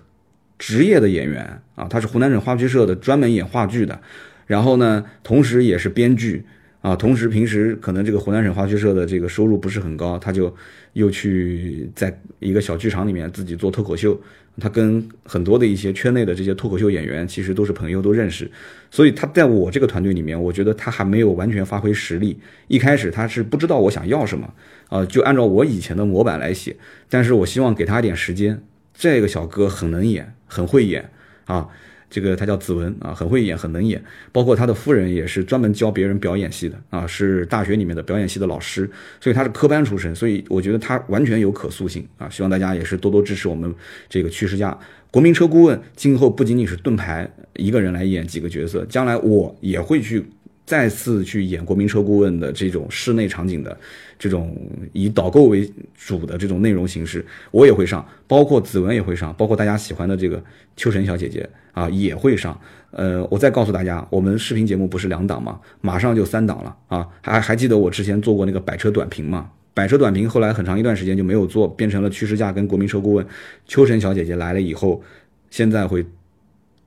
[0.59, 4.00] 职业的演员啊，他是湖南省话剧社的专门演话剧的，
[4.46, 6.44] 然后呢，同时也是编剧
[6.80, 10.54] 啊，同时平时可能这个湖南省话剧社的这个收入不是很高，他就
[10.94, 14.18] 又去在一个小剧场里面自己做脱口秀。
[14.59, 18.50] 他跟很多的一些圈内的这些脱口秀演员其实都是朋友，都认识，
[18.90, 22.38] 所以他在我这个团队里面，我觉得他还没有完全发挥实力。
[22.68, 24.52] 一开始他是不知道我想要什么，
[24.88, 26.76] 啊，就按照我以前的模板来写。
[27.09, 28.62] 但是我希望给他点时间。
[28.94, 31.11] 这个小哥很能演，很会演
[31.44, 31.68] 啊。
[32.09, 34.02] 这个他叫子文啊，很会演，很能演。
[34.32, 38.88] 包括他的夫人也是专门教别人表演系的啊，是大学里面的表演系的老师，
[39.20, 40.14] 所以他是科班出身。
[40.14, 42.28] 所以我觉得他完全有可塑性啊。
[42.28, 43.74] 希望大家也是多多支持我们
[44.09, 44.76] 这个趋势家
[45.11, 45.80] 国民车顾问。
[45.94, 50.24] 今后不仅仅是盾牌一个人来演几个角色，将来我也会去
[50.64, 53.76] 再次去演国民车顾问的这种室内场景的。
[54.19, 54.57] 这种
[54.93, 60.43] 以导购为主的这种内容形式，我也会上，包括子文也会上，包括大家喜欢的这个
[60.77, 62.59] 秋晨小姐姐啊也会上。
[62.93, 65.61] 呃，我再告诉大家，我们视频节目不是两档吗？
[65.83, 67.07] 马上就三档了啊！
[67.21, 69.51] 还还记得我之前做过那个百车短评吗？
[69.75, 73.27] 百车短评后来很长一段时间就没有做，变成了趋势价跟国民车顾问。
[73.67, 75.03] 秋晨小姐姐来了以后，
[75.51, 76.07] 现在会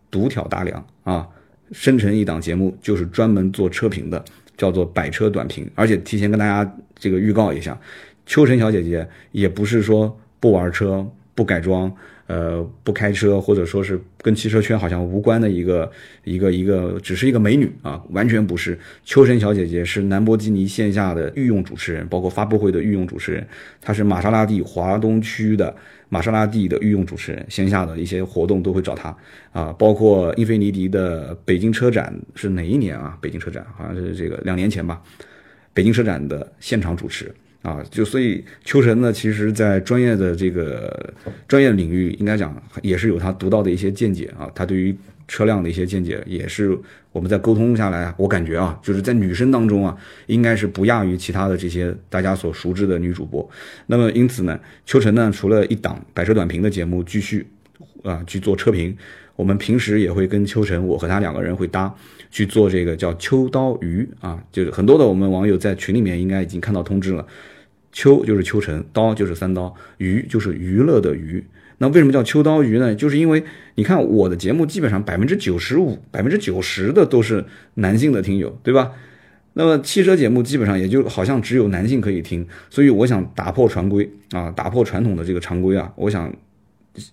[0.10, 1.28] 独挑大梁啊，
[1.72, 4.26] 生成一档节目就是专门做车评的。
[4.60, 7.80] 叫做百车短评，而且提前跟大家这个预告一下，
[8.26, 11.90] 秋晨小姐姐也不是说不玩车、不改装、
[12.28, 15.90] 呃不开车，或者说是跟汽车圈好像无关的一个
[16.26, 18.78] 一个一个，只是一个美女啊，完全不是。
[19.06, 23.48] 秋晨小姐姐是兰博基尼线下的御用主持人，包括发布会的御用主持人，
[23.82, 25.74] 她是玛莎拉蒂华东区的。
[26.10, 29.16] 玛莎拉蒂的御用主持人，线下的一些活动都会找他
[29.52, 33.18] 啊，包括英菲尼迪的北京车展是哪一年啊？
[33.22, 35.02] 北京车展好像是这个两年前吧，
[35.74, 41.14] 北京车展的现场主持啊，就所以秋晨呢，其实在专业的这个
[41.48, 44.96] 专业领域，应该讲也是有他独到的一些见解啊，他对于。
[45.30, 46.76] 车辆的一些见解也是
[47.12, 53.48] 我们在沟通下来，我感觉啊，就是在女生当中啊，应该是不亚于其他的这些大家所熟知的女主播。
[53.86, 57.46] 那么因此呢，秋晨呢，除了一档百车短评的节目继续
[58.04, 58.98] 啊去做车评，
[59.36, 61.94] 我们平时也会跟秋晨，我和他两个人会搭
[62.32, 67.24] 去做这个叫秋刀鱼啊，就是很多的我们网友在群里面应该已经看到通知了，
[67.92, 71.44] 秋就是秋晨，刀就是三刀，鱼就是娱乐的娱。
[71.82, 72.94] 那为什么叫秋刀鱼呢？
[72.94, 73.44] 就是因为
[73.76, 77.44] 你看我的节目基本上百分之九十五、百分之九十的都是
[77.76, 78.92] 男性的听友，对吧？
[79.54, 85.92] 那么汽车节目基本上也就好像只有男性可以听，所以我想打破传规啊，打破传统的这个常规啊。
[85.96, 86.32] 我想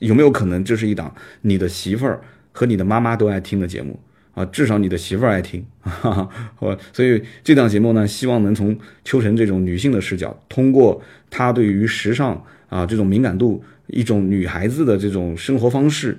[0.00, 2.20] 有没有可能这是一档你的媳妇儿
[2.52, 3.98] 和你的妈妈都爱听的节目
[4.34, 4.44] 啊？
[4.46, 6.28] 至少你的媳妇儿爱听， 哈哈。
[6.58, 11.00] 我所以这档节目呢，希望能从秋晨这种女性的视角，通过
[11.30, 13.62] 她对于时尚啊这种敏感度。
[13.88, 16.18] 一种女孩子的这种生活方式，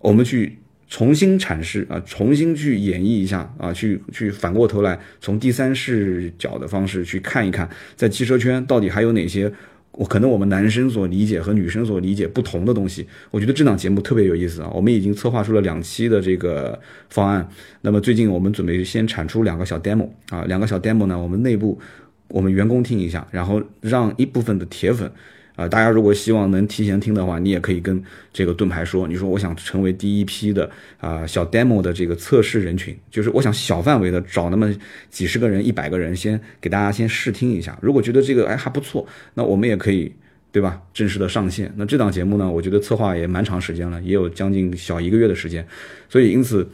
[0.00, 0.58] 我们去
[0.88, 9.52] 重新阐释啊，重新去演绎一下啊，去去反过头来从第三视角的方式去看一看，在汽车圈到底还有哪些
[9.92, 13.06] 我可能我们男生所理解和女生所理解不同的东西。
[13.30, 17.48] 我觉得这档节目特别有意思啊，我们已经策划出了两期的这个方案。
[17.82, 21.78] 那么最近我们准备先产出两个小 demo 啊，两个小 demo 呢，我们内部
[22.28, 25.10] 我们员工听一下，然后让一部分的铁粉。
[25.60, 28.02] 啊，大家如果希望能提前听的话，你也可以跟
[28.32, 34.74] 这个盾牌说，你说我想成为第一批的啊小 demo 的这个测试人群，就是我想小范围的找那么
[35.10, 37.78] 几十个人、一百个人，先给大家先试听一下。
[37.82, 40.10] 如果觉得这个哎还不错，那我们也可以
[40.50, 40.80] 对吧？
[40.94, 41.70] 正式的上线。
[41.76, 45.66] 那这档节目呢，我觉得策划也蛮长时间了，也有将近小一个月的时间，
[46.08, 46.66] 所以因此。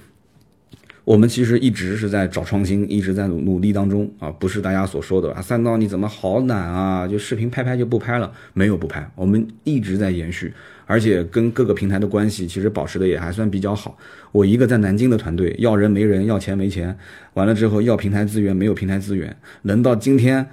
[1.07, 7.07] 我们其实一直是在找创新，一直在努努力当中啊，不是大家所说的啊，三刀你怎么好懒啊？
[7.07, 10.53] 就视频拍拍就不拍了，没有不拍，我们一直在延续，
[10.85, 13.97] 而且跟各个平台的关系其实保持的也还算比较好。
[14.33, 16.99] 我一个在南京的团队，要人没人，要钱没钱，
[17.35, 20.45] 完了之后要平台资源没有平台资源，能到今天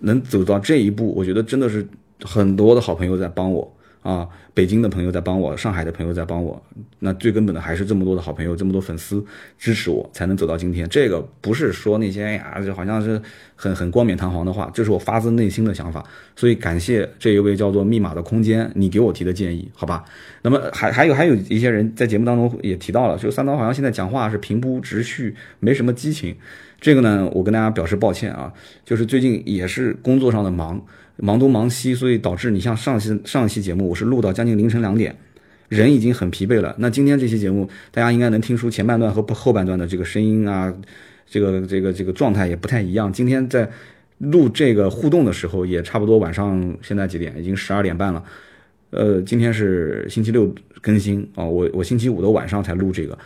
[0.00, 1.86] 能走到这一步，我觉得真的是
[2.24, 6.62] 很多的好朋友在帮我啊，北京的朋友在帮我，上海的朋友在帮我，
[7.00, 9.22] 那最根本的还是这么多的好朋友，这么多粉丝
[9.58, 10.88] 支持我，才能走到今天。
[10.88, 13.20] 这个不是说那些哎呀，就好像是
[13.54, 16.02] 很很冠冕堂皇的话，这是我发自内心的想法。
[16.34, 20.02] 所以感谢这一位叫做密码的空间，你给我提的建议，好吧？
[20.40, 26.34] 那么还还有还有一些人在节目当中也提到了，就三刀好像现在讲话是平铺直叙，没什么激情。
[26.80, 28.50] 这个呢，我跟大家表示抱歉啊，
[28.86, 30.82] 就是最近也是工作上的忙。
[31.22, 35.14] 忙东忙西，所以导致你像上期上一期节目，我是录到将近凌晨两点，
[35.68, 36.74] 人已经很疲惫了。
[36.78, 40.72] 那今天这期节目，大家应该能听出前半段和后半段的这个声音啊，
[41.28, 43.12] 这个这个这个状态也不太一样。
[43.12, 43.70] 今天在
[44.18, 47.34] 录这个互动的时候，也差不多晚上现在几点？
[47.38, 48.24] 已经十二点半了。
[48.90, 53.16] 呃，今天是星期六更新啊，我我星期五的晚上才录这个。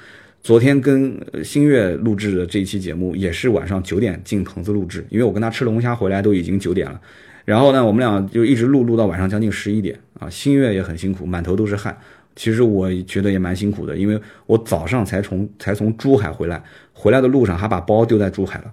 [0.42, 7.00] 昨天跟新月录制的这一期节目，也是晚上九点进棚子录制，因为我跟他吃龙虾回来都已经九点了。
[7.44, 10.28] 然后呢，我们俩就一直录录到晚上将近十一点啊。
[10.30, 11.96] 新月也很辛苦，满头都是汗。
[12.36, 16.60] 其实我觉得也蛮辛苦的，因为我早上才从才从珠海回来，
[16.92, 18.72] 回来的路上还把包丢在珠海了，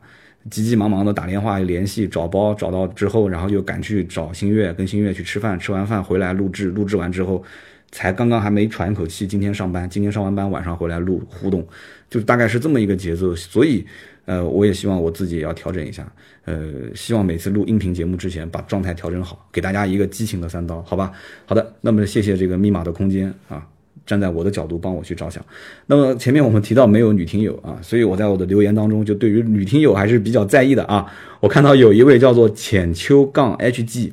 [0.50, 7.44] 急急忙忙的打电话联系找包，找到之后，然后又赶去找新月，跟新月去吃饭，吃完饭回来录制，录制完之后，
[7.92, 11.68] 才刚刚还没喘一口气，今天上班，今天上完班晚上回来录互动，
[12.10, 13.86] 就大概是这么一个节奏，所以。
[14.26, 16.10] 呃，我也希望我自己也要调整一下，
[16.46, 21.12] 呃，希望每次录音频节目之前把状态调整好，给大家一个激情的三刀，好吧？
[21.46, 23.68] 好的，那么谢谢这个密码的空间啊，
[24.06, 25.44] 站在我的角度帮我去着想。
[25.88, 31.12] 那么前面我们提到没有女听友啊，所以我在我的留言当中就对于女听友还是比较在意的啊。
[31.40, 34.12] 我看到有一位叫做浅秋杠 HG。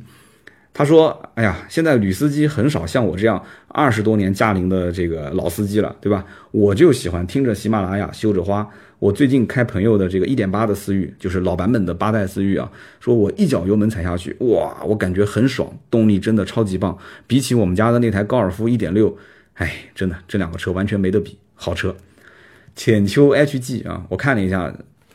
[0.79, 6.25] 他说：“哎呀，现在女司机很少像我这样二十多年驾龄的这个老司机了，对吧？
[6.53, 8.65] 我就喜欢听着喜马拉雅绣着花。
[9.01, 12.71] 我最近开朋友的这个一点八的思域，就是老版本的八代思域啊。
[13.01, 16.97] 说我一脚油门踩下去，哇，我感觉很爽，动力真的超级棒。
[17.27, 19.19] 比起我们家的那台高尔夫一点六，
[19.55, 21.97] 哎，真的这两个车完全没得比，好车。
[22.77, 24.73] 浅秋 HG 啊，我看了一下。”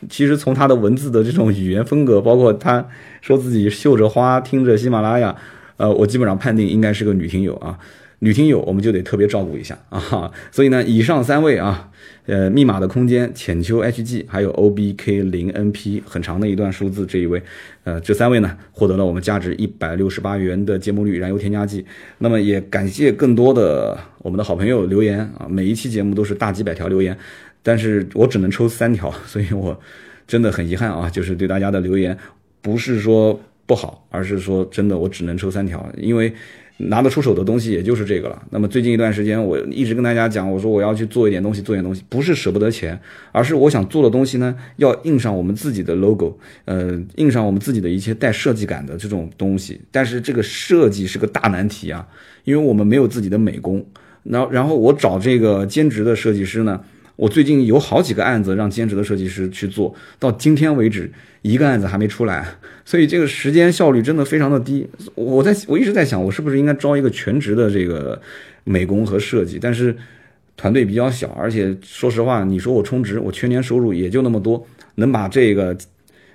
[0.08, 2.86] 其实从他的文字的这种语言风格，包括他
[3.20, 5.34] 说自己绣着花听着喜马拉雅，
[5.76, 7.78] 呃，我基本上判定应该是个女听友啊。
[8.20, 10.30] 女听友我们就得特别照顾一下 啊。
[10.50, 11.90] 所以呢，以上三位啊，
[12.26, 17.42] 呃，密码的空间、浅秋 HG 还有 OBK 零 NP 很长的一段数字这一位，
[17.82, 21.84] 呃，这三位呢获得了我们价值一百六十八元的节目率燃油添加剂。
[22.18, 27.18] 那么也感谢更多的我们的好朋友留言啊，每一期节目都是大几百条留言。
[27.64, 29.76] 但是我只能抽三条， 所以我
[30.28, 31.10] 真的很遗憾啊！
[31.10, 32.16] 就是对大家的留言，
[32.60, 36.32] 不是说不好，而是说真的我只能抽三条，因为
[36.76, 38.42] 拿得出手的东西也就是这个了。
[38.50, 43.00] 那么最近一段时间，我一直跟大家讲，我说我要去做一点东西，做点东西，不是舍不得钱，
[43.32, 49.80] 而是我想做的东西呢，要印上我们自己的 logo，呃，印上我们自己的一些带设计感的这种东西。
[49.90, 52.06] 但是这个设计是个大难题啊，
[52.44, 53.86] 因为我们没有自己的美工。
[54.24, 56.80] 然后，然后我找这个兼职的设计师呢。
[57.16, 61.10] 我最近有好几个案子让兼职的设计师去做，到今天为止
[61.42, 62.46] 一个案子还没出来，
[62.84, 64.86] 所以这个时间效率真的非常的低。
[65.14, 68.20] 我在我一直在想，我是不是应该招一个全职的这个
[68.64, 69.58] 美工和设计？
[69.60, 69.96] 但是
[70.56, 74.66] 团队比较小，而且说实话，你说我充值，我全年收入也就那么多，
[74.96, 75.76] 能把这个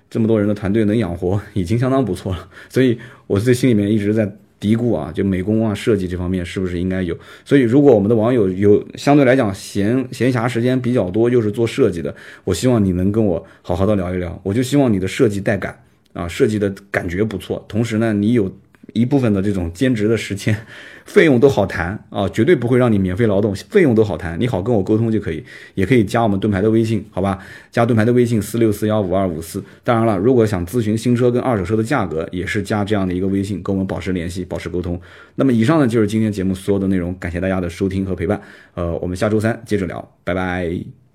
[0.09, 2.47] 这么多人的团队能养活，已经相当不错了。
[2.69, 2.97] 所以
[3.27, 4.33] 我在心里面一直在。
[4.59, 7.17] 嘀咕啊，就美工啊、设计这方面是不是应该有？
[7.45, 12.13] 所以，如果我们的网友有相对来讲闲闲暇时间比较多，又是做设计的，
[12.43, 14.39] 我希望你能跟我好好的聊一聊。
[14.43, 15.81] 我就希望你的设计带感
[16.13, 18.51] 啊，设计的感觉不错，同时呢，你有。
[18.93, 20.55] 一部分的这种兼职的时间，
[21.05, 25.43] 费用都好谈啊，绝对不会让你免费劳动，费用都好谈，你好跟我沟通就可以，
[25.75, 27.39] 也可以加我们盾牌的微信，好吧？
[27.71, 29.63] 加盾牌的微信四六四幺五二五四。
[29.83, 34.99] 当然了，如果想咨询新车跟二手车的价格，也是加这样的一个微信，跟我们保持联系，保持沟通。
[35.35, 38.41] 那么以上呢就是今天节目所有的内容，感谢大家的收听和陪伴，
[38.75, 41.08] 呃，我们下周三接着聊，拜拜。